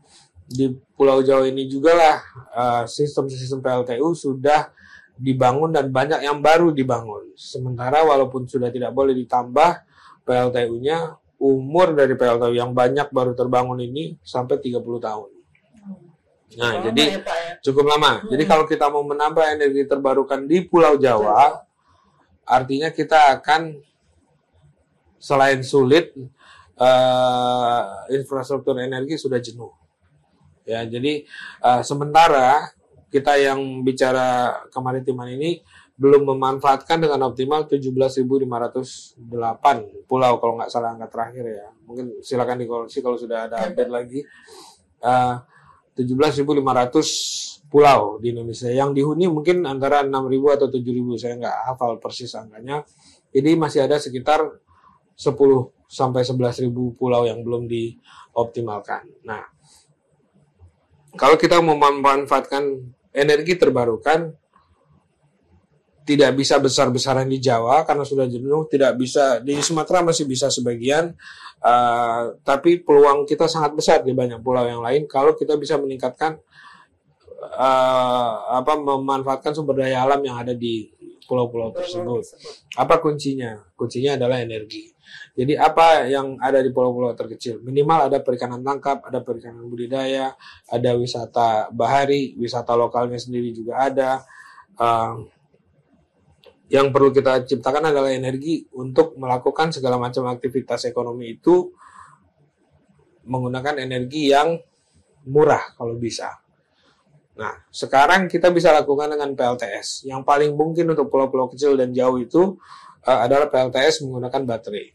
di 0.49 0.71
Pulau 0.97 1.21
Jawa 1.21 1.45
ini 1.45 1.69
juga 1.69 1.93
lah 1.93 2.17
uh, 2.55 2.83
sistem-sistem 2.89 3.61
PLTU 3.61 4.09
sudah 4.17 4.73
dibangun 5.19 5.75
dan 5.75 5.91
banyak 5.91 6.23
yang 6.23 6.39
baru 6.39 6.71
dibangun. 6.71 7.35
Sementara 7.35 8.07
walaupun 8.07 8.47
sudah 8.47 8.71
tidak 8.71 8.95
boleh 8.95 9.11
ditambah 9.13 9.83
PLTU-nya, 10.23 11.18
umur 11.39 11.95
dari 11.95 12.13
PLTU 12.19 12.51
yang 12.51 12.75
banyak 12.75 13.09
baru 13.15 13.31
terbangun 13.31 13.79
ini 13.79 14.19
sampai 14.21 14.59
30 14.59 14.83
tahun. 14.99 15.29
Nah, 16.59 16.81
jadi 16.81 17.03
ya, 17.15 17.21
ya? 17.23 17.53
cukup 17.63 17.85
lama. 17.95 18.19
Hmm. 18.19 18.29
Jadi 18.33 18.43
kalau 18.43 18.65
kita 18.67 18.91
mau 18.91 19.05
menambah 19.05 19.45
energi 19.55 19.87
terbarukan 19.87 20.49
di 20.49 20.65
Pulau 20.65 20.99
Jawa, 20.99 21.61
artinya 22.43 22.89
kita 22.89 23.39
akan 23.39 23.79
selain 25.21 25.61
sulit, 25.61 26.11
uh, 26.75 27.81
infrastruktur 28.11 28.75
energi 28.81 29.15
sudah 29.15 29.37
jenuh. 29.37 29.71
Ya, 30.65 30.85
jadi 30.85 31.25
uh, 31.61 31.81
sementara 31.85 32.73
kita 33.09 33.37
yang 33.41 33.81
bicara 33.81 34.59
kemaritiman 34.69 35.33
ini 35.33 35.61
belum 35.99 36.31
memanfaatkan 36.31 37.03
dengan 37.03 37.27
optimal 37.27 37.67
17.508 37.67 39.19
pulau 40.07 40.33
kalau 40.39 40.53
nggak 40.55 40.71
salah 40.71 40.95
angka 40.95 41.11
terakhir 41.11 41.43
ya. 41.43 41.67
Mungkin 41.83 42.23
silakan 42.23 42.55
dikoreksi 42.63 43.03
kalau 43.03 43.19
sudah 43.19 43.51
ada 43.51 43.67
update 43.67 43.91
lagi. 43.91 44.23
Uh, 45.03 45.43
17.500 45.99 47.67
pulau 47.67 48.15
di 48.23 48.31
Indonesia. 48.31 48.71
Yang 48.71 49.03
dihuni 49.03 49.27
mungkin 49.27 49.67
antara 49.67 49.99
6.000 50.07 50.55
atau 50.55 50.67
7.000, 50.71 51.19
saya 51.19 51.33
nggak 51.35 51.57
hafal 51.67 51.99
persis 51.99 52.31
angkanya. 52.31 52.87
Jadi 53.35 53.59
masih 53.59 53.83
ada 53.83 53.99
sekitar 53.99 54.39
10 55.19 55.35
sampai 55.91 56.23
11.000 56.23 56.71
pulau 56.95 57.27
yang 57.27 57.43
belum 57.43 57.67
dioptimalkan. 57.67 59.03
Nah, 59.27 59.43
kalau 61.19 61.35
kita 61.35 61.59
memanfaatkan 61.59 62.87
energi 63.11 63.59
terbarukan, 63.59 64.31
tidak 66.09 66.33
bisa 66.33 66.57
besar-besaran 66.57 67.29
di 67.29 67.37
Jawa 67.37 67.85
karena 67.85 68.01
sudah 68.01 68.25
jenuh, 68.25 68.65
tidak 68.65 68.97
bisa 68.97 69.37
di 69.45 69.53
Sumatera 69.61 70.01
masih 70.01 70.25
bisa 70.25 70.49
sebagian, 70.49 71.13
uh, 71.61 72.33
tapi 72.41 72.81
peluang 72.81 73.29
kita 73.29 73.45
sangat 73.45 73.77
besar 73.77 74.01
di 74.01 74.17
banyak 74.17 74.41
pulau 74.41 74.65
yang 74.65 74.81
lain 74.81 75.05
kalau 75.05 75.37
kita 75.37 75.53
bisa 75.53 75.77
meningkatkan 75.77 76.41
uh, 77.53 78.57
apa 78.57 78.73
memanfaatkan 78.81 79.53
sumber 79.53 79.85
daya 79.85 80.01
alam 80.01 80.25
yang 80.25 80.41
ada 80.41 80.57
di 80.57 80.89
pulau-pulau 81.29 81.69
tersebut. 81.77 82.25
Apa 82.73 82.97
kuncinya? 82.97 83.61
Kuncinya 83.77 84.17
adalah 84.17 84.41
energi. 84.41 84.89
Jadi 85.37 85.53
apa 85.53 86.09
yang 86.09 86.41
ada 86.41 86.57
di 86.57 86.73
pulau-pulau 86.73 87.13
terkecil? 87.13 87.61
Minimal 87.61 88.09
ada 88.09 88.17
perikanan 88.25 88.65
tangkap, 88.65 89.05
ada 89.05 89.21
perikanan 89.21 89.61
budidaya, 89.69 90.33
ada 90.65 90.91
wisata 90.97 91.69
bahari, 91.69 92.33
wisata 92.33 92.73
lokalnya 92.73 93.21
sendiri 93.21 93.53
juga 93.53 93.77
ada. 93.77 94.25
Uh, 94.73 95.29
yang 96.69 96.93
perlu 96.93 97.09
kita 97.09 97.49
ciptakan 97.49 97.89
adalah 97.89 98.13
energi 98.13 98.61
untuk 98.77 99.17
melakukan 99.17 99.73
segala 99.73 99.97
macam 99.97 100.29
aktivitas 100.29 100.85
ekonomi 100.85 101.33
itu 101.33 101.73
menggunakan 103.25 103.81
energi 103.81 104.29
yang 104.29 104.57
murah 105.25 105.73
kalau 105.73 105.97
bisa. 105.97 106.29
Nah, 107.39 107.55
sekarang 107.73 108.29
kita 108.29 108.53
bisa 108.53 108.69
lakukan 108.69 109.09
dengan 109.09 109.33
PLTS. 109.33 110.05
Yang 110.05 110.21
paling 110.27 110.51
mungkin 110.53 110.93
untuk 110.93 111.09
pulau-pulau 111.09 111.49
kecil 111.49 111.73
dan 111.73 111.89
jauh 111.89 112.21
itu 112.21 112.59
uh, 113.07 113.19
adalah 113.25 113.49
PLTS 113.49 114.05
menggunakan 114.05 114.41
baterai 114.45 114.87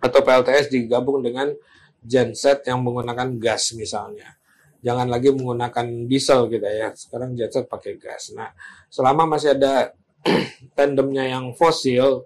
atau 0.00 0.20
PLTS 0.24 0.72
digabung 0.72 1.20
dengan 1.20 1.52
genset 2.00 2.64
yang 2.70 2.80
menggunakan 2.86 3.36
gas 3.40 3.74
misalnya. 3.74 4.38
Jangan 4.80 5.12
lagi 5.12 5.28
menggunakan 5.32 6.08
diesel 6.08 6.48
gitu 6.48 6.64
ya. 6.64 6.92
Sekarang 6.92 7.36
genset 7.36 7.68
pakai 7.68 7.96
gas. 8.00 8.32
Nah, 8.32 8.52
selama 8.88 9.36
masih 9.36 9.56
ada 9.56 9.92
tandemnya 10.78 11.26
yang 11.26 11.52
fosil, 11.56 12.24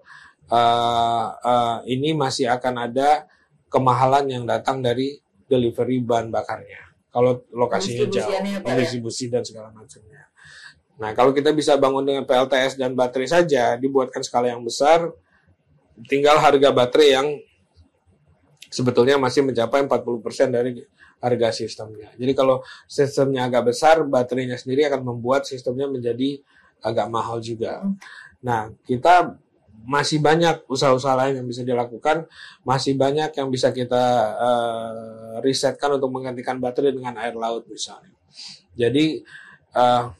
uh, 0.51 1.27
uh, 1.35 1.77
ini 1.87 2.11
masih 2.13 2.51
akan 2.51 2.91
ada 2.91 3.27
kemahalan 3.71 4.25
yang 4.29 4.43
datang 4.43 4.79
dari 4.79 5.19
delivery 5.45 6.01
bahan 6.01 6.31
bakarnya. 6.33 6.81
Kalau 7.11 7.47
lokasinya 7.55 8.11
jauh, 8.11 8.31
ya, 8.43 8.75
distribusi 8.75 9.31
dan 9.31 9.43
segala 9.47 9.71
macamnya. 9.71 10.27
Nah, 10.95 11.11
kalau 11.11 11.31
kita 11.31 11.51
bisa 11.51 11.75
bangun 11.75 12.03
dengan 12.03 12.23
PLTS 12.23 12.79
dan 12.79 12.95
baterai 12.95 13.27
saja, 13.27 13.75
dibuatkan 13.79 14.23
skala 14.23 14.51
yang 14.51 14.63
besar, 14.63 15.11
tinggal 16.07 16.39
harga 16.39 16.71
baterai 16.71 17.09
yang 17.15 17.27
sebetulnya 18.71 19.15
masih 19.15 19.47
mencapai 19.47 19.87
40% 19.87 20.51
dari 20.51 20.83
harga 21.23 21.49
sistemnya. 21.55 22.11
Jadi 22.19 22.31
kalau 22.35 22.59
sistemnya 22.87 23.47
agak 23.47 23.71
besar, 23.71 24.03
baterainya 24.03 24.59
sendiri 24.59 24.87
akan 24.91 25.15
membuat 25.15 25.47
sistemnya 25.47 25.87
menjadi 25.87 26.43
agak 26.85 27.09
mahal 27.09 27.41
juga. 27.41 27.81
Nah, 28.45 28.69
kita 28.85 29.33
masih 29.85 30.21
banyak 30.21 30.65
usaha-usaha 30.69 31.17
lain 31.17 31.41
yang 31.41 31.47
bisa 31.49 31.61
dilakukan, 31.65 32.29
masih 32.61 32.93
banyak 32.93 33.33
yang 33.33 33.49
bisa 33.49 33.73
kita 33.73 34.03
uh, 34.37 35.37
risetkan 35.41 35.97
untuk 35.97 36.13
menggantikan 36.13 36.61
baterai 36.61 36.93
dengan 36.93 37.17
air 37.17 37.33
laut 37.33 37.65
misalnya. 37.65 38.13
Jadi 38.77 39.25
uh, 39.73 40.13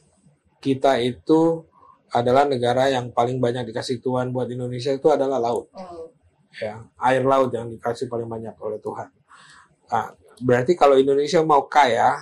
kita 0.58 0.98
itu 1.02 1.62
adalah 2.10 2.46
negara 2.46 2.90
yang 2.90 3.10
paling 3.10 3.38
banyak 3.38 3.66
dikasih 3.70 3.98
Tuhan 4.02 4.30
buat 4.30 4.46
Indonesia 4.50 4.94
itu 4.94 5.10
adalah 5.10 5.38
laut. 5.42 5.70
Oh 5.74 6.16
ya 6.56 6.80
air 7.04 7.22
laut 7.24 7.52
yang 7.52 7.68
dikasih 7.68 8.08
paling 8.08 8.28
banyak 8.28 8.56
oleh 8.56 8.80
Tuhan. 8.80 9.08
Nah, 9.92 10.08
berarti 10.40 10.72
kalau 10.74 10.96
Indonesia 10.96 11.40
mau 11.44 11.68
kaya, 11.68 12.16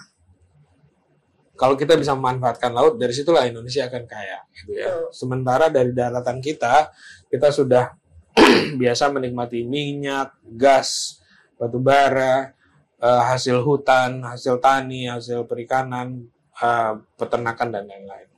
kalau 1.55 1.79
kita 1.79 1.95
bisa 1.95 2.19
memanfaatkan 2.19 2.75
laut, 2.75 2.99
dari 2.99 3.15
situlah 3.15 3.47
Indonesia 3.47 3.87
akan 3.87 4.03
kaya, 4.11 4.43
gitu 4.51 4.75
ya. 4.75 4.91
Sementara 5.15 5.71
dari 5.71 5.95
daratan 5.95 6.43
kita, 6.43 6.91
kita 7.31 7.49
sudah 7.55 7.95
biasa 8.81 9.15
menikmati 9.15 9.63
minyak, 9.63 10.35
gas, 10.43 11.23
batu 11.55 11.79
bara, 11.79 12.51
uh, 12.99 13.23
hasil 13.31 13.63
hutan, 13.63 14.27
hasil 14.27 14.59
tani, 14.59 15.07
hasil 15.07 15.47
perikanan, 15.47 16.27
uh, 16.59 16.99
peternakan 17.15 17.69
dan 17.71 17.87
lain-lain. 17.87 18.29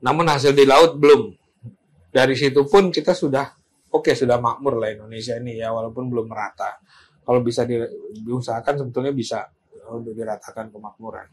Namun 0.00 0.24
hasil 0.32 0.56
di 0.56 0.64
laut 0.64 0.96
belum. 0.96 1.32
Dari 2.08 2.32
situ 2.32 2.64
pun 2.64 2.88
kita 2.88 3.12
sudah 3.12 3.52
oke 3.92 4.08
okay, 4.08 4.14
sudah 4.16 4.40
makmur 4.40 4.80
lah 4.80 4.92
Indonesia 4.92 5.36
ini 5.36 5.60
ya 5.60 5.72
walaupun 5.72 6.08
belum 6.08 6.24
merata. 6.28 6.80
Kalau 7.20 7.44
bisa 7.44 7.68
di, 7.68 7.76
diusahakan 8.24 8.86
sebetulnya 8.86 9.12
bisa 9.12 9.44
untuk 9.90 10.12
diratakan 10.14 10.70
kemakmuran. 10.70 11.28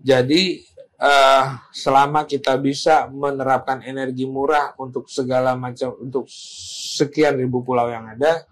Jadi 0.00 0.60
uh, 1.00 1.60
selama 1.72 2.24
kita 2.28 2.56
bisa 2.60 3.08
menerapkan 3.08 3.80
energi 3.82 4.28
murah 4.28 4.76
untuk 4.80 5.08
segala 5.08 5.56
macam 5.56 5.96
untuk 5.98 6.28
sekian 6.96 7.36
ribu 7.36 7.64
pulau 7.64 7.88
yang 7.88 8.06
ada, 8.12 8.44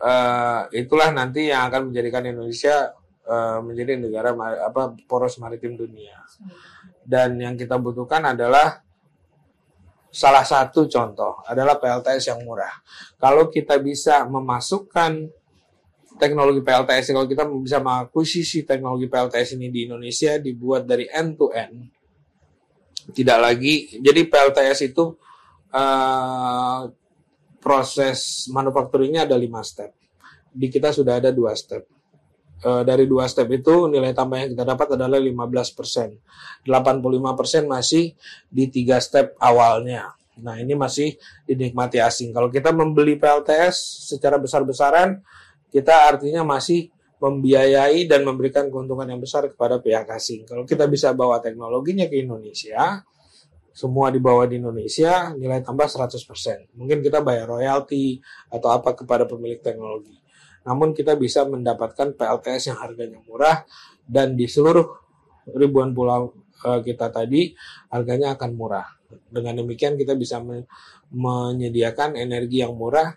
uh, 0.00 0.68
itulah 0.72 1.12
nanti 1.12 1.50
yang 1.50 1.66
akan 1.68 1.90
menjadikan 1.92 2.24
Indonesia 2.28 2.94
uh, 3.26 3.60
menjadi 3.64 3.98
negara 4.00 4.36
apa 4.64 4.96
poros 5.08 5.36
maritim 5.40 5.74
dunia. 5.74 6.20
Dan 7.06 7.38
yang 7.38 7.54
kita 7.54 7.78
butuhkan 7.78 8.34
adalah 8.34 8.86
Salah 10.16 10.48
satu 10.48 10.88
contoh 10.88 11.44
adalah 11.44 11.76
PLTS 11.76 12.32
yang 12.32 12.40
murah. 12.40 12.72
Kalau 13.20 13.52
kita 13.52 13.76
bisa 13.76 14.24
memasukkan 14.24 15.28
teknologi 16.16 16.60
PLTS, 16.64 17.12
kalau 17.12 17.28
kita 17.28 17.44
bisa 17.60 17.78
mengakuisisi 17.80 18.64
teknologi 18.64 19.06
PLTS 19.08 19.56
ini 19.56 19.72
di 19.72 19.88
Indonesia 19.88 20.36
dibuat 20.40 20.88
dari 20.88 21.08
end 21.08 21.30
to 21.36 21.52
end, 21.52 21.76
tidak 23.12 23.38
lagi. 23.40 24.00
Jadi 24.00 24.20
PLTS 24.26 24.78
itu 24.90 25.14
uh, 25.72 26.80
proses 27.60 28.50
manufakturnya 28.50 29.28
ada 29.28 29.36
lima 29.38 29.60
step. 29.62 29.92
Di 30.50 30.72
kita 30.72 30.90
sudah 30.90 31.20
ada 31.20 31.30
dua 31.30 31.52
step 31.52 31.96
uh, 32.64 32.82
dari 32.86 33.04
dua 33.04 33.28
step 33.28 33.50
itu 33.52 33.90
nilai 33.90 34.16
tambah 34.16 34.38
yang 34.40 34.50
kita 34.56 34.64
dapat 34.64 34.88
adalah 34.96 35.20
15%. 35.20 36.64
85% 36.64 37.66
masih 37.68 38.14
di 38.48 38.64
tiga 38.70 39.02
step 39.02 39.36
awalnya. 39.42 40.14
Nah, 40.36 40.60
ini 40.60 40.76
masih 40.76 41.16
dinikmati 41.48 41.96
asing. 41.96 42.32
Kalau 42.32 42.52
kita 42.52 42.68
membeli 42.72 43.16
PLTS 43.16 44.08
secara 44.12 44.36
besar-besaran, 44.36 45.24
kita 45.76 46.08
artinya 46.08 46.40
masih 46.40 46.88
membiayai 47.20 48.08
dan 48.08 48.24
memberikan 48.24 48.72
keuntungan 48.72 49.04
yang 49.04 49.20
besar 49.20 49.44
kepada 49.52 49.76
pihak 49.76 50.08
asing. 50.08 50.48
Kalau 50.48 50.64
kita 50.64 50.88
bisa 50.88 51.12
bawa 51.12 51.36
teknologinya 51.44 52.08
ke 52.08 52.24
Indonesia, 52.24 53.04
semua 53.76 54.08
dibawa 54.08 54.48
di 54.48 54.56
Indonesia, 54.56 55.36
nilai 55.36 55.60
tambah 55.60 55.84
100%. 55.84 56.72
Mungkin 56.80 57.04
kita 57.04 57.20
bayar 57.20 57.44
royalti 57.44 58.24
atau 58.48 58.72
apa 58.72 58.96
kepada 58.96 59.28
pemilik 59.28 59.60
teknologi. 59.60 60.16
Namun 60.64 60.96
kita 60.96 61.12
bisa 61.20 61.44
mendapatkan 61.44 62.16
PLTS 62.16 62.72
yang 62.72 62.78
harganya 62.80 63.20
murah 63.28 63.68
dan 64.08 64.32
di 64.32 64.48
seluruh 64.48 64.88
ribuan 65.52 65.92
pulau 65.92 66.32
eh, 66.64 66.80
kita 66.80 67.12
tadi 67.12 67.52
harganya 67.92 68.32
akan 68.32 68.50
murah. 68.56 68.88
Dengan 69.28 69.60
demikian 69.60 69.94
kita 69.94 70.16
bisa 70.16 70.40
menyediakan 71.12 72.16
energi 72.16 72.64
yang 72.64 72.74
murah 72.74 73.14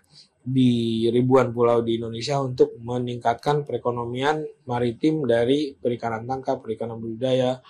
di 0.50 1.06
ribuan 1.14 1.54
pulau 1.54 1.78
di 1.86 2.02
Indonesia 2.02 2.42
untuk 2.42 2.74
meningkatkan 2.82 3.62
perekonomian 3.62 4.66
maritim 4.66 5.22
dari 5.22 5.78
perikanan 5.78 6.26
tangkap, 6.26 6.58
perikanan 6.58 6.98
budidaya, 6.98 7.62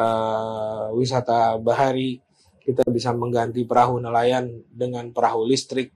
uh, 0.00 0.88
wisata 0.96 1.60
bahari. 1.60 2.16
Kita 2.62 2.86
bisa 2.86 3.10
mengganti 3.10 3.66
perahu 3.66 3.98
nelayan 3.98 4.46
dengan 4.70 5.10
perahu 5.10 5.42
listrik 5.50 5.90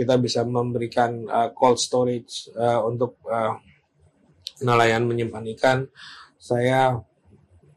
kita 0.00 0.16
bisa 0.16 0.46
memberikan 0.48 1.28
uh, 1.28 1.52
cold 1.52 1.76
storage 1.76 2.48
uh, 2.56 2.80
untuk 2.88 3.20
uh, 3.28 3.60
nelayan 4.64 5.04
menyimpan 5.04 5.44
ikan. 5.58 5.78
Saya 6.40 6.96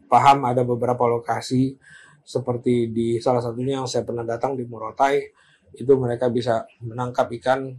paham 0.07 0.47
ada 0.47 0.63
beberapa 0.63 1.03
lokasi 1.03 1.75
seperti 2.23 2.87
di 2.95 3.19
salah 3.19 3.43
satunya 3.43 3.83
yang 3.83 3.89
saya 3.91 4.07
pernah 4.07 4.23
datang 4.23 4.55
di 4.55 4.63
Morotai 4.63 5.42
itu 5.73 5.93
mereka 5.97 6.29
bisa 6.29 6.65
menangkap 6.81 7.29
ikan 7.41 7.73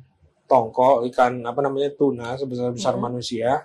tongko, 0.45 1.07
ikan 1.11 1.41
apa 1.47 1.61
namanya 1.65 1.95
tuna 1.95 2.35
sebesar 2.35 2.71
besar 2.75 2.95
hmm. 2.99 3.03
manusia. 3.03 3.65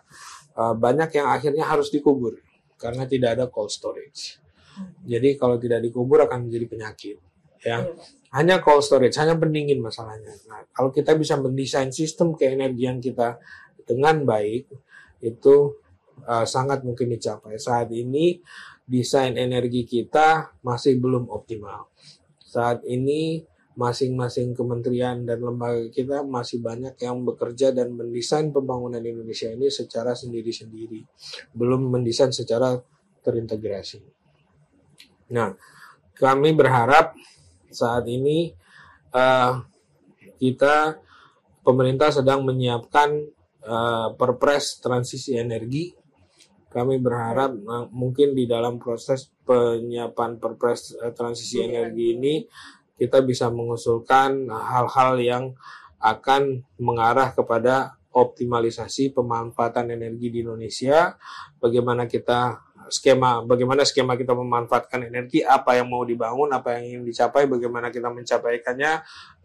Uh, 0.59 0.75
banyak 0.75 1.15
yang 1.15 1.27
akhirnya 1.31 1.63
harus 1.63 1.87
dikubur 1.87 2.35
karena 2.75 3.07
tidak 3.07 3.39
ada 3.39 3.45
cold 3.47 3.71
storage. 3.71 4.41
Hmm. 4.75 4.91
Jadi 5.07 5.39
kalau 5.39 5.55
tidak 5.55 5.83
dikubur 5.83 6.23
akan 6.25 6.49
menjadi 6.49 6.65
penyakit 6.67 7.17
ya. 7.63 7.83
Iya, 7.83 7.95
hanya 8.29 8.61
cold 8.61 8.85
storage, 8.85 9.17
hanya 9.17 9.35
pendingin 9.35 9.81
masalahnya. 9.81 10.31
Nah, 10.47 10.61
kalau 10.71 10.93
kita 10.93 11.17
bisa 11.17 11.35
mendesain 11.35 11.89
sistem 11.89 12.37
keenergian 12.37 13.01
kita 13.01 13.41
dengan 13.83 14.21
baik, 14.21 14.69
itu 15.19 15.75
uh, 16.23 16.45
sangat 16.45 16.85
mungkin 16.85 17.09
dicapai. 17.09 17.57
Saat 17.57 17.89
ini 17.89 18.39
desain 18.85 19.35
energi 19.35 19.85
kita 19.85 20.55
masih 20.61 21.01
belum 21.01 21.25
optimal. 21.29 21.89
Saat 22.41 22.85
ini 22.85 23.43
masing-masing 23.79 24.51
kementerian 24.51 25.23
dan 25.23 25.39
lembaga 25.39 25.87
kita 25.87 26.19
masih 26.27 26.59
banyak 26.59 26.99
yang 26.99 27.23
bekerja 27.23 27.71
dan 27.71 27.95
mendesain 27.95 28.51
pembangunan 28.51 28.99
Indonesia 28.99 29.47
ini 29.47 29.71
secara 29.71 30.11
sendiri-sendiri, 30.11 31.07
belum 31.55 31.87
mendesain 31.87 32.35
secara 32.35 32.75
terintegrasi. 33.23 34.03
Nah, 35.31 35.55
kami 36.11 36.51
berharap 36.51 37.15
saat 37.71 38.03
ini 38.11 38.51
uh, 39.15 39.63
kita 40.35 40.99
pemerintah 41.63 42.11
sedang 42.11 42.43
menyiapkan 42.43 43.09
uh, 43.63 44.11
perpres 44.19 44.83
transisi 44.83 45.39
energi 45.39 45.95
kami 46.69 47.01
berharap 47.01 47.57
uh, 47.65 47.89
mungkin 47.89 48.37
di 48.37 48.45
dalam 48.45 48.77
proses 48.77 49.25
penyiapan 49.41 50.37
perpres 50.37 50.93
uh, 50.93 51.09
transisi 51.09 51.65
energi 51.65 52.13
ini 52.13 52.33
kita 52.99 53.23
bisa 53.23 53.47
mengusulkan 53.47 54.51
hal-hal 54.51 55.15
yang 55.23 55.45
akan 56.03 56.67
mengarah 56.75 57.31
kepada 57.31 57.99
optimalisasi 58.11 59.15
pemanfaatan 59.15 59.95
energi 59.95 60.27
di 60.33 60.37
Indonesia, 60.43 61.15
bagaimana 61.61 62.09
kita 62.09 62.69
skema 62.89 63.45
bagaimana 63.45 63.85
skema 63.85 64.17
kita 64.17 64.33
memanfaatkan 64.33 65.07
energi, 65.07 65.45
apa 65.45 65.77
yang 65.77 65.87
mau 65.93 66.01
dibangun, 66.03 66.49
apa 66.51 66.77
yang 66.77 66.83
ingin 66.99 67.01
dicapai, 67.05 67.45
bagaimana 67.45 67.93
kita 67.93 68.09
mencapaikannya, 68.09 68.91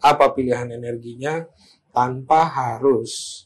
apa 0.00 0.24
pilihan 0.32 0.72
energinya 0.72 1.44
tanpa 1.92 2.48
harus 2.48 3.44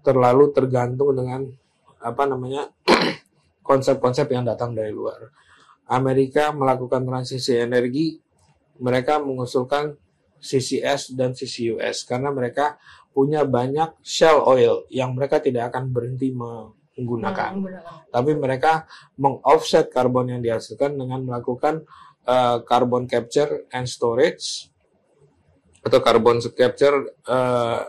terlalu 0.00 0.50
tergantung 0.50 1.12
dengan 1.14 1.44
apa 2.00 2.24
namanya 2.24 2.68
konsep-konsep 3.68 4.28
yang 4.32 4.44
datang 4.48 4.72
dari 4.72 4.90
luar. 4.90 5.28
Amerika 5.84 6.48
melakukan 6.48 7.04
transisi 7.04 7.60
energi, 7.60 8.16
mereka 8.78 9.22
mengusulkan 9.22 9.94
CCS 10.44 11.16
dan 11.16 11.32
CCUS 11.32 12.04
karena 12.04 12.28
mereka 12.28 12.76
punya 13.14 13.46
banyak 13.46 13.94
shell 14.02 14.44
oil 14.44 14.84
yang 14.90 15.14
mereka 15.14 15.40
tidak 15.40 15.72
akan 15.72 15.94
berhenti 15.94 16.34
menggunakan. 16.34 17.50
Menggunakan. 17.56 18.10
Tapi 18.10 18.32
mereka 18.34 18.72
mengoffset 19.16 19.88
karbon 19.88 20.34
yang 20.34 20.42
dihasilkan 20.42 20.98
dengan 20.98 21.22
melakukan 21.22 21.86
uh, 22.26 22.60
carbon 22.66 23.06
capture 23.06 23.64
and 23.70 23.86
storage 23.86 24.68
atau 25.84 26.00
carbon 26.02 26.42
capture 26.52 27.14
uh, 27.30 27.86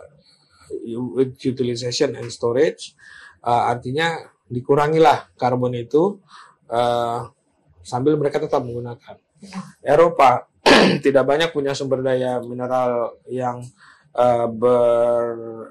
with 1.18 1.36
utilization 1.42 2.14
and 2.16 2.30
storage. 2.30 2.94
Uh, 3.42 3.68
artinya 3.74 4.30
dikurangilah 4.46 5.34
karbon 5.36 5.74
itu 5.74 6.22
uh, 6.70 7.26
sambil 7.82 8.14
mereka 8.18 8.38
tetap 8.38 8.62
menggunakan. 8.62 9.18
Eropa 9.82 10.50
tidak 11.06 11.24
banyak 11.24 11.50
punya 11.52 11.72
sumber 11.72 12.04
daya 12.04 12.40
mineral 12.44 13.20
yang 13.28 13.64
uh, 14.16 14.48
ber 14.50 15.26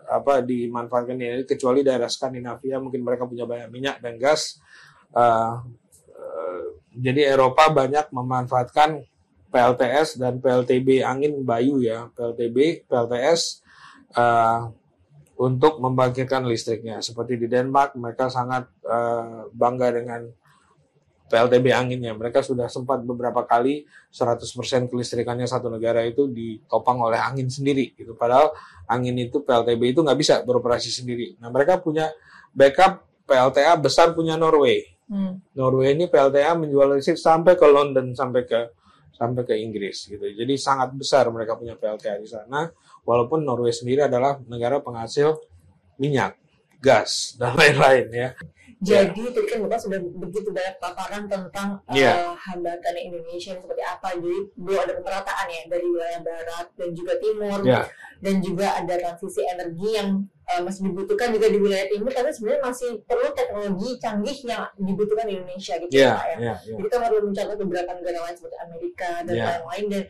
apa 0.08 0.40
dimanfaatkan 0.44 1.16
ini 1.16 1.44
kecuali 1.48 1.84
daerah 1.84 2.08
Skandinavia 2.08 2.80
mungkin 2.80 3.04
mereka 3.04 3.28
punya 3.28 3.44
banyak 3.44 3.68
minyak 3.72 3.96
dan 4.00 4.16
gas. 4.16 4.60
Uh, 5.14 5.62
jadi 6.94 7.34
Eropa 7.34 7.74
banyak 7.74 8.14
memanfaatkan 8.14 9.02
PLTS 9.50 10.18
dan 10.18 10.38
PLTB 10.38 11.02
angin 11.02 11.42
Bayu 11.42 11.82
ya, 11.82 12.10
PLTB, 12.14 12.86
PLTS 12.86 13.62
uh, 14.14 14.70
untuk 15.38 15.78
membangkitkan 15.82 16.46
listriknya. 16.46 17.02
Seperti 17.02 17.38
di 17.38 17.46
Denmark, 17.50 17.98
mereka 17.98 18.30
sangat 18.30 18.70
uh, 18.86 19.50
bangga 19.50 19.94
dengan 19.94 20.26
PLTB 21.34 21.74
anginnya. 21.74 22.14
Mereka 22.14 22.46
sudah 22.46 22.70
sempat 22.70 23.02
beberapa 23.02 23.42
kali 23.42 23.82
100% 24.14 24.86
kelistrikannya 24.86 25.50
satu 25.50 25.66
negara 25.66 26.06
itu 26.06 26.30
ditopang 26.30 27.02
oleh 27.02 27.18
angin 27.18 27.50
sendiri. 27.50 27.90
Gitu. 27.98 28.14
Padahal 28.14 28.54
angin 28.86 29.18
itu 29.18 29.42
PLTB 29.42 29.98
itu 29.98 30.06
nggak 30.06 30.18
bisa 30.18 30.46
beroperasi 30.46 30.94
sendiri. 30.94 31.34
Nah 31.42 31.50
mereka 31.50 31.82
punya 31.82 32.14
backup 32.54 33.02
PLTA 33.26 33.74
besar 33.82 34.14
punya 34.14 34.38
Norway. 34.38 34.86
Hmm. 35.10 35.42
Norway 35.58 35.98
ini 35.98 36.06
PLTA 36.06 36.54
menjual 36.54 36.94
listrik 36.94 37.18
sampai 37.18 37.58
ke 37.58 37.66
London 37.66 38.14
sampai 38.14 38.46
ke 38.46 38.60
sampai 39.18 39.42
ke 39.42 39.58
Inggris 39.58 40.06
gitu. 40.06 40.22
Jadi 40.22 40.54
sangat 40.54 40.94
besar 40.94 41.26
mereka 41.34 41.58
punya 41.58 41.74
PLTA 41.74 42.22
di 42.22 42.30
sana. 42.30 42.70
Walaupun 43.02 43.42
Norway 43.42 43.74
sendiri 43.74 44.06
adalah 44.06 44.38
negara 44.46 44.78
penghasil 44.78 45.34
minyak, 45.98 46.38
gas 46.78 47.34
dan 47.34 47.54
lain-lain 47.58 48.06
ya. 48.14 48.28
Jadi 48.80 49.22
tadi 49.30 49.46
kan 49.46 49.58
Bapak 49.68 49.78
sudah 49.78 49.98
begitu 50.00 50.48
banyak 50.50 50.76
paparan 50.80 51.22
tentang 51.28 51.78
Iya. 51.92 52.32
uh, 52.32 52.34
hambatan 52.34 52.94
Indonesia 52.96 53.54
seperti 53.54 53.82
apa. 53.84 54.16
Jadi 54.16 54.38
belum 54.56 54.78
ada 54.82 54.92
pemerataan 54.98 55.46
ya 55.46 55.62
dari 55.68 55.86
wilayah 55.86 56.20
barat 56.24 56.66
dan 56.74 56.88
juga 56.90 57.12
timur 57.22 57.60
Ya, 57.62 57.86
dan 58.18 58.34
juga 58.40 58.66
ada 58.74 58.94
transisi 58.96 59.40
energi 59.44 59.88
yang 59.94 60.08
uh, 60.48 60.60
masih 60.64 60.88
dibutuhkan 60.90 61.28
juga 61.30 61.46
di 61.48 61.58
wilayah 61.60 61.86
timur 61.86 62.10
tapi 62.10 62.30
sebenarnya 62.32 62.62
masih 62.64 62.90
perlu 63.04 63.28
teknologi 63.32 63.88
canggih 64.00 64.38
yang 64.48 64.62
dibutuhkan 64.76 65.24
di 65.28 65.34
Indonesia 65.38 65.74
gitu 65.78 65.92
ya, 65.92 66.00
ya 66.00 66.12
Pak 66.16 66.26
ya. 66.26 66.34
ya, 66.34 66.40
ya. 66.40 66.54
Jadi 66.74 66.80
kita 66.88 66.96
perlu 67.00 67.18
mencatat 67.30 67.56
beberapa 67.60 67.90
negara 67.94 68.18
lain 68.24 68.36
seperti 68.36 68.56
Amerika 68.58 69.10
dan 69.22 69.34
lain-lain 69.36 69.84
dan 69.92 70.02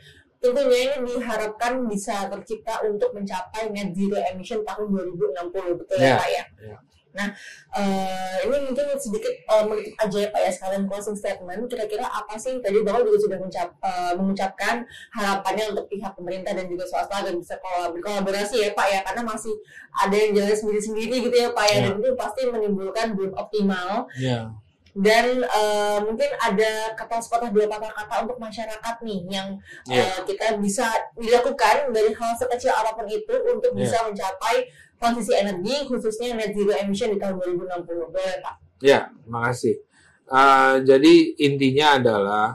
tentunya 0.45 0.79
ini 0.93 1.09
diharapkan 1.09 1.73
bisa 1.89 2.29
tercipta 2.29 2.85
untuk 2.85 3.17
mencapai 3.17 3.73
net 3.73 3.97
zero 3.97 4.21
emission 4.29 4.61
tahun 4.61 4.93
2060 4.93 5.81
betul 5.81 5.97
Ya. 5.97 6.05
ya 6.05 6.17
Pak 6.21 6.29
ya. 6.29 6.45
Ya. 6.69 6.77
Nah 7.15 7.31
eh, 7.73 8.37
ini 8.45 8.57
mungkin 8.67 8.87
sedikit 8.99 9.31
eh, 9.31 9.63
mengutip 9.63 9.95
aja 9.97 10.19
ya 10.19 10.29
Pak 10.29 10.41
ya 10.41 10.51
sekalian 10.51 10.85
closing 10.85 11.15
statement 11.15 11.67
kira-kira 11.67 12.03
apa 12.05 12.35
sih 12.35 12.59
tadi 12.59 12.83
Bapak 12.83 13.03
juga 13.03 13.19
sudah 13.23 13.39
mencap- 13.39 13.79
eh, 13.79 14.13
mengucapkan 14.15 14.83
harapannya 15.11 15.65
untuk 15.71 15.87
pihak 15.87 16.13
pemerintah 16.13 16.53
dan 16.53 16.67
juga 16.67 16.85
swasta 16.85 17.23
agar 17.23 17.35
bisa 17.35 17.55
kolab- 17.59 17.95
berkolaborasi 17.95 18.61
ya 18.61 18.71
Pak 18.73 18.87
ya 18.89 19.01
karena 19.03 19.23
masih 19.23 19.55
ada 19.95 20.15
yang 20.15 20.35
jalan 20.35 20.55
sendiri-sendiri 20.55 21.17
gitu 21.25 21.37
ya 21.37 21.49
Pak 21.51 21.65
ya 21.65 21.75
Ya. 21.75 21.81
dan 21.87 21.93
itu 21.99 22.11
pasti 22.15 22.41
menimbulkan 22.47 23.15
belum 23.15 23.33
optimal 23.35 24.07
ya. 24.17 24.51
Dan 24.95 25.43
eh, 25.43 25.99
mungkin 26.07 26.31
ada 26.39 26.95
kata 26.95 27.19
sepatah 27.19 27.51
dua 27.51 27.67
patah 27.67 27.91
kata 27.91 28.23
untuk 28.23 28.39
masyarakat 28.39 28.95
nih 29.03 29.21
yang 29.27 29.59
Ya. 29.91 30.07
eh, 30.07 30.19
kita 30.23 30.55
bisa 30.63 30.87
dilakukan 31.19 31.91
dari 31.91 32.15
hal 32.15 32.33
sekecil 32.39 32.71
apa 32.71 32.95
pun 32.95 33.11
itu 33.11 33.35
untuk 33.51 33.75
Ya. 33.75 33.83
bisa 33.83 34.07
mencapai 34.07 34.71
transisi 34.95 35.35
energi 35.35 35.83
khususnya 35.85 36.39
net 36.39 36.55
zero 36.55 36.71
emission 36.79 37.11
di 37.11 37.19
tahun 37.19 37.43
2060 37.43 38.15
boleh 38.15 38.39
Pak? 38.41 38.55
Ya, 38.81 39.11
makasih. 39.27 39.83
Uh, 40.25 40.81
jadi 40.81 41.37
intinya 41.37 42.01
adalah 42.01 42.47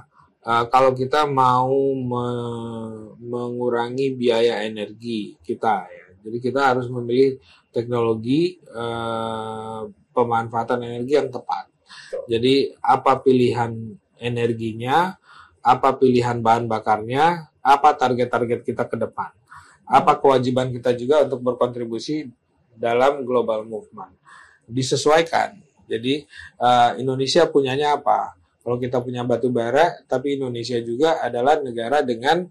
uh, 0.42 0.66
kalau 0.72 0.96
kita 0.98 1.30
mau 1.30 1.70
me- 1.94 3.14
mengurangi 3.20 4.18
biaya 4.18 4.66
energi 4.66 5.38
kita, 5.46 5.86
ya, 5.86 6.06
jadi 6.26 6.38
kita 6.42 6.62
harus 6.74 6.90
memilih 6.90 7.38
teknologi 7.70 8.58
uh, 8.74 9.86
pemanfaatan 10.10 10.82
energi 10.82 11.14
yang 11.14 11.30
tepat. 11.30 11.70
Jadi 12.30 12.74
apa 12.82 13.20
pilihan 13.22 13.76
energinya, 14.20 15.16
apa 15.64 15.96
pilihan 15.96 16.40
bahan 16.40 16.66
bakarnya, 16.66 17.50
apa 17.60 17.90
target-target 17.96 18.66
kita 18.66 18.88
ke 18.88 18.98
depan, 18.98 19.32
apa 19.86 20.18
kewajiban 20.18 20.72
kita 20.74 20.96
juga 20.96 21.28
untuk 21.28 21.44
berkontribusi 21.44 22.30
dalam 22.74 23.28
global 23.28 23.68
movement 23.68 24.16
disesuaikan. 24.70 25.58
Jadi 25.90 26.24
uh, 26.62 26.94
Indonesia 27.02 27.50
punyanya 27.50 27.98
apa? 27.98 28.38
Kalau 28.62 28.78
kita 28.78 29.02
punya 29.02 29.26
batu 29.26 29.50
bara, 29.50 29.98
tapi 30.06 30.38
Indonesia 30.38 30.78
juga 30.78 31.18
adalah 31.26 31.58
negara 31.58 32.06
dengan 32.06 32.46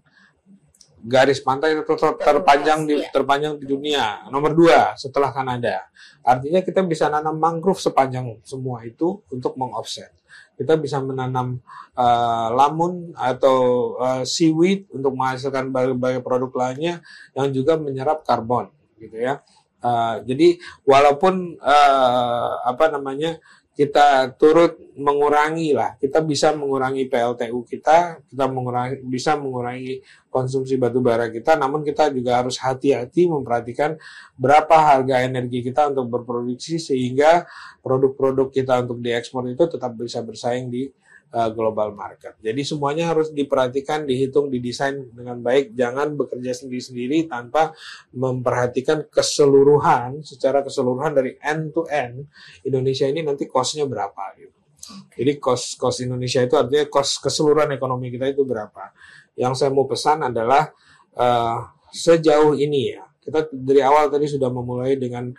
garis 0.99 1.39
pantai 1.39 1.79
ter- 1.79 1.85
ter- 1.87 2.19
terpanjang 2.19 2.83
di 2.83 2.99
Iya. 2.99 3.09
terpanjang 3.11 3.55
di 3.55 3.65
dunia, 3.65 4.27
nomor 4.27 4.51
dua 4.51 4.93
setelah 4.99 5.31
Kanada. 5.31 5.87
Artinya 6.23 6.59
kita 6.59 6.83
bisa 6.83 7.07
nanam 7.07 7.39
mangrove 7.39 7.79
sepanjang 7.79 8.43
semua 8.43 8.83
itu 8.83 9.23
untuk 9.31 9.55
mengoffset. 9.55 10.11
Kita 10.59 10.75
bisa 10.75 10.99
menanam 10.99 11.63
uh, 11.95 12.47
lamun 12.51 13.15
atau 13.15 13.57
uh, 13.95 14.23
seaweed 14.27 14.91
untuk 14.91 15.15
menghasilkan 15.15 15.71
berbagai 15.71 16.19
produk 16.19 16.51
lainnya 16.51 16.99
yang 17.31 17.47
juga 17.55 17.79
menyerap 17.79 18.27
karbon, 18.27 18.67
gitu 18.99 19.15
ya. 19.15 19.39
Uh, 19.79 20.19
jadi 20.27 20.59
walaupun 20.83 21.55
uh, 21.63 22.51
apa 22.67 22.91
namanya 22.91 23.39
kita 23.79 24.35
turut 24.35 24.75
mengurangi 24.99 25.71
lah, 25.71 25.95
kita 25.95 26.19
bisa 26.19 26.51
mengurangi 26.51 27.07
PLTU 27.07 27.63
kita, 27.63 28.19
kita 28.27 28.45
mengurangi 28.51 28.99
bisa 29.07 29.39
mengurangi 29.39 30.03
konsumsi 30.27 30.75
batu 30.75 30.99
bara 30.99 31.31
kita, 31.31 31.55
namun 31.55 31.87
kita 31.87 32.11
juga 32.11 32.43
harus 32.43 32.59
hati-hati 32.59 33.31
memperhatikan 33.31 33.95
berapa 34.35 34.75
harga 34.75 35.23
energi 35.23 35.63
kita 35.63 35.95
untuk 35.95 36.11
berproduksi 36.11 36.75
sehingga 36.75 37.47
produk-produk 37.79 38.51
kita 38.51 38.83
untuk 38.83 38.99
diekspor 38.99 39.47
itu 39.47 39.63
tetap 39.71 39.95
bisa 39.95 40.19
bersaing 40.27 40.67
di 40.67 40.91
uh, 41.33 41.49
global 41.53 41.93
market. 41.93 42.37
Jadi 42.41 42.61
semuanya 42.65 43.11
harus 43.13 43.29
diperhatikan, 43.33 44.05
dihitung, 44.05 44.49
didesain 44.49 45.09
dengan 45.13 45.39
baik, 45.41 45.73
jangan 45.77 46.17
bekerja 46.17 46.51
sendiri-sendiri 46.63 47.29
tanpa 47.29 47.73
memperhatikan 48.13 49.05
keseluruhan 49.09 50.21
secara 50.25 50.65
keseluruhan 50.65 51.13
dari 51.13 51.37
end 51.41 51.73
to 51.73 51.85
end 51.89 52.27
Indonesia 52.65 53.05
ini 53.05 53.21
nanti 53.21 53.45
cost-nya 53.45 53.85
berapa 53.85 54.35
gitu. 54.37 54.57
Jadi 54.89 55.37
cost 55.37 55.77
cost 55.77 56.01
Indonesia 56.01 56.41
itu 56.41 56.55
artinya 56.57 56.89
cost 56.89 57.21
keseluruhan 57.21 57.69
ekonomi 57.77 58.09
kita 58.09 58.25
itu 58.25 58.41
berapa. 58.41 58.89
Yang 59.37 59.53
saya 59.61 59.69
mau 59.69 59.85
pesan 59.85 60.25
adalah 60.25 60.65
eh, 61.13 61.57
sejauh 61.93 62.57
ini 62.57 62.97
ya 62.97 63.05
kita 63.29 63.53
dari 63.53 63.81
awal 63.85 64.09
tadi 64.09 64.25
sudah 64.25 64.49
memulai 64.49 64.97
dengan 64.97 65.29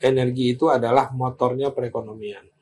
energi 0.00 0.56
itu 0.56 0.72
adalah 0.72 1.12
motornya 1.12 1.68
perekonomian. 1.68 2.55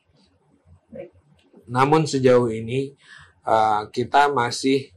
Namun 1.69 2.05
sejauh 2.05 2.49
ini 2.49 2.93
eh, 3.45 3.81
kita 3.91 4.31
masih 4.33 4.89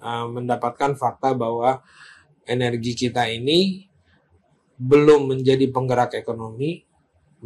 eh, 0.00 0.26
mendapatkan 0.30 0.94
fakta 0.94 1.34
bahwa 1.34 1.82
energi 2.46 2.94
kita 2.94 3.26
ini 3.26 3.86
belum 4.76 5.32
menjadi 5.32 5.72
penggerak 5.72 6.14
ekonomi 6.14 6.86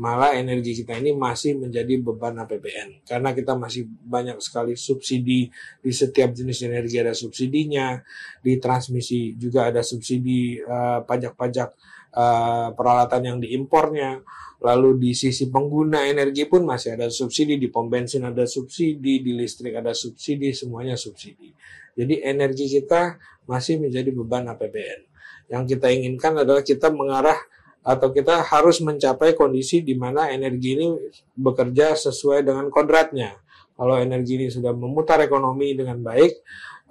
malah 0.00 0.38
energi 0.38 0.80
kita 0.82 1.02
ini 1.02 1.10
masih 1.12 1.58
menjadi 1.58 1.98
beban 1.98 2.38
APBN 2.46 3.02
karena 3.02 3.34
kita 3.34 3.58
masih 3.58 3.90
banyak 4.06 4.38
sekali 4.38 4.78
subsidi 4.78 5.50
di 5.82 5.92
setiap 5.92 6.30
jenis 6.30 6.62
energi 6.62 7.02
ada 7.02 7.10
subsidinya 7.10 7.98
di 8.38 8.62
transmisi 8.62 9.34
juga 9.34 9.66
ada 9.66 9.82
subsidi 9.82 10.62
uh, 10.62 11.02
pajak-pajak 11.02 11.74
uh, 12.14 12.74
peralatan 12.74 13.22
yang 13.24 13.38
diimpornya. 13.38 14.22
Lalu 14.60 15.00
di 15.00 15.12
sisi 15.16 15.48
pengguna 15.48 16.04
energi 16.04 16.44
pun 16.44 16.68
masih 16.68 17.00
ada 17.00 17.08
subsidi 17.08 17.56
di 17.56 17.72
pom 17.72 17.88
bensin 17.88 18.28
ada 18.28 18.44
subsidi 18.44 19.24
di 19.24 19.32
listrik 19.32 19.72
ada 19.72 19.96
subsidi 19.96 20.52
semuanya 20.52 21.00
subsidi. 21.00 21.48
Jadi 21.96 22.20
energi 22.20 22.68
kita 22.68 23.16
masih 23.48 23.80
menjadi 23.80 24.12
beban 24.12 24.52
APBN 24.52 25.10
yang 25.50 25.66
kita 25.66 25.90
inginkan 25.90 26.46
adalah 26.46 26.62
kita 26.62 26.88
mengarah 26.94 27.36
atau 27.82 28.14
kita 28.14 28.46
harus 28.46 28.78
mencapai 28.78 29.34
kondisi 29.34 29.82
di 29.82 29.98
mana 29.98 30.30
energi 30.30 30.78
ini 30.78 30.88
bekerja 31.34 31.98
sesuai 31.98 32.46
dengan 32.46 32.70
kodratnya. 32.70 33.34
Kalau 33.74 33.98
energi 33.98 34.36
ini 34.38 34.46
sudah 34.52 34.70
memutar 34.70 35.18
ekonomi 35.24 35.74
dengan 35.74 35.98
baik, 35.98 36.32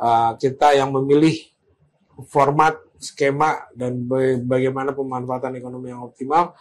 uh, 0.01 0.34
kita 0.36 0.75
yang 0.75 0.91
memilih 0.91 1.38
format, 2.27 2.82
skema, 2.99 3.71
dan 3.73 4.05
bagaimana 4.43 4.91
pemanfaatan 4.91 5.55
ekonomi 5.55 5.89
yang 5.89 6.03
optimal, 6.03 6.53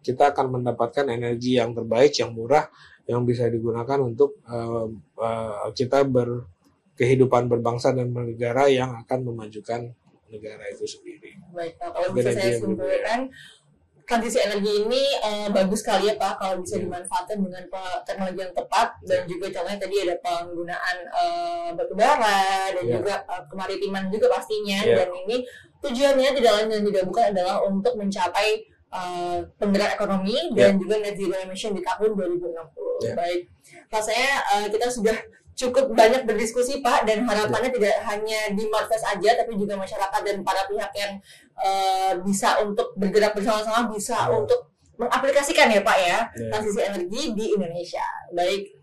kita 0.00 0.32
akan 0.32 0.62
mendapatkan 0.62 1.04
energi 1.10 1.60
yang 1.60 1.76
terbaik, 1.76 2.16
yang 2.16 2.32
murah, 2.32 2.70
yang 3.04 3.26
bisa 3.26 3.50
digunakan 3.50 3.98
untuk 4.00 4.38
uh, 4.48 4.88
uh, 5.18 5.68
kita 5.74 6.06
berkehidupan 6.06 7.50
berbangsa 7.50 7.90
dan 7.90 8.14
bernegara 8.14 8.70
yang 8.70 8.96
akan 9.02 9.18
memajukan 9.28 9.90
negara 10.30 10.64
itu 10.70 10.86
sendiri. 10.86 11.36
Baik, 11.50 11.74
kalau 11.76 12.14
bisa 12.14 12.30
saya 12.32 12.54
simpulkan, 12.54 13.34
transisi 14.10 14.42
energi 14.42 14.90
ini 14.90 15.02
uh, 15.22 15.46
bagus 15.54 15.86
sekali 15.86 16.10
ya 16.10 16.18
Pak 16.18 16.42
kalau 16.42 16.58
bisa 16.66 16.82
iya. 16.82 16.90
dimanfaatkan 16.90 17.38
dengan 17.38 17.62
teknologi 18.02 18.40
yang 18.42 18.54
tepat 18.58 18.88
dan 19.06 19.22
juga 19.30 19.46
contohnya 19.54 19.78
tadi 19.78 19.96
ada 20.02 20.14
penggunaan 20.18 20.96
uh, 21.14 21.68
batu 21.78 21.94
bara 21.94 22.74
dan 22.74 22.82
yeah. 22.82 22.98
juga 22.98 23.14
uh, 23.30 23.42
kemaritiman 23.46 24.10
juga 24.10 24.26
pastinya 24.34 24.82
yeah. 24.82 24.98
dan 24.98 25.08
ini 25.14 25.46
tujuannya 25.78 26.30
tidak 26.34 26.52
lain 26.58 26.68
dan 26.74 26.82
tidak 26.90 27.04
bukan 27.06 27.24
adalah 27.30 27.56
untuk 27.62 27.94
mencapai 27.94 28.66
uh, 28.90 29.38
penggerak 29.54 29.94
ekonomi 29.94 30.36
dan 30.58 30.74
yeah. 30.74 30.80
juga 30.82 30.94
net 30.98 31.14
zero 31.14 31.36
emission 31.46 31.70
di 31.70 31.82
tahun 31.86 32.10
2060. 32.18 33.06
Yeah. 33.06 33.14
Baik, 33.14 33.40
rasanya 33.94 34.30
uh, 34.58 34.66
kita 34.74 34.86
sudah 34.90 35.16
cukup 35.60 35.92
banyak 35.92 36.24
berdiskusi 36.24 36.80
Pak 36.80 37.04
dan 37.04 37.28
harapannya 37.28 37.68
ya. 37.68 37.76
tidak 37.76 37.96
hanya 38.08 38.40
di 38.56 38.64
Marves 38.72 39.04
aja 39.04 39.30
tapi 39.36 39.60
juga 39.60 39.76
masyarakat 39.76 40.20
dan 40.24 40.40
para 40.40 40.64
pihak 40.64 40.88
yang 40.96 41.12
uh, 41.60 42.16
bisa 42.24 42.64
untuk 42.64 42.96
bergerak 42.96 43.36
bersama-sama 43.36 43.92
bisa 43.92 44.16
ya. 44.16 44.32
untuk 44.32 44.72
mengaplikasikan 44.96 45.68
ya 45.68 45.84
Pak 45.84 45.98
ya, 46.00 46.18
ya 46.32 46.48
transisi 46.48 46.80
energi 46.80 47.22
di 47.36 47.44
Indonesia. 47.56 48.04
Baik. 48.32 48.80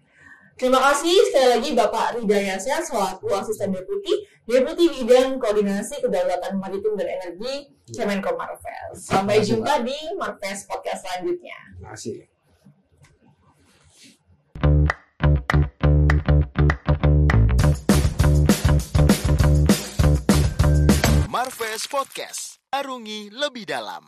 Terima 0.57 0.81
kasih 0.81 1.13
sekali 1.29 1.47
lagi 1.53 1.69
Bapak 1.77 2.17
Ridayasya 2.17 2.81
selaku 2.81 3.29
asisten 3.29 3.69
deputi 3.69 4.25
Deputi 4.47 4.89
Bidang 4.89 5.37
Koordinasi 5.37 6.01
Kedaulatan 6.01 6.57
Maritim 6.57 6.97
dan 6.97 7.19
Energi 7.19 7.67
ya. 7.93 8.01
Kemenko 8.01 8.33
Marves. 8.33 8.95
Sampai 8.95 9.43
jumpa 9.45 9.85
di 9.85 9.97
Marves 10.17 10.65
Podcast 10.65 11.05
selanjutnya. 11.05 11.57
Terima 11.77 11.93
kasih. 11.93 12.25
Marves 21.37 21.85
Podcast. 21.85 22.57
Arungi 22.73 23.29
lebih 23.29 23.69
dalam. 23.69 24.01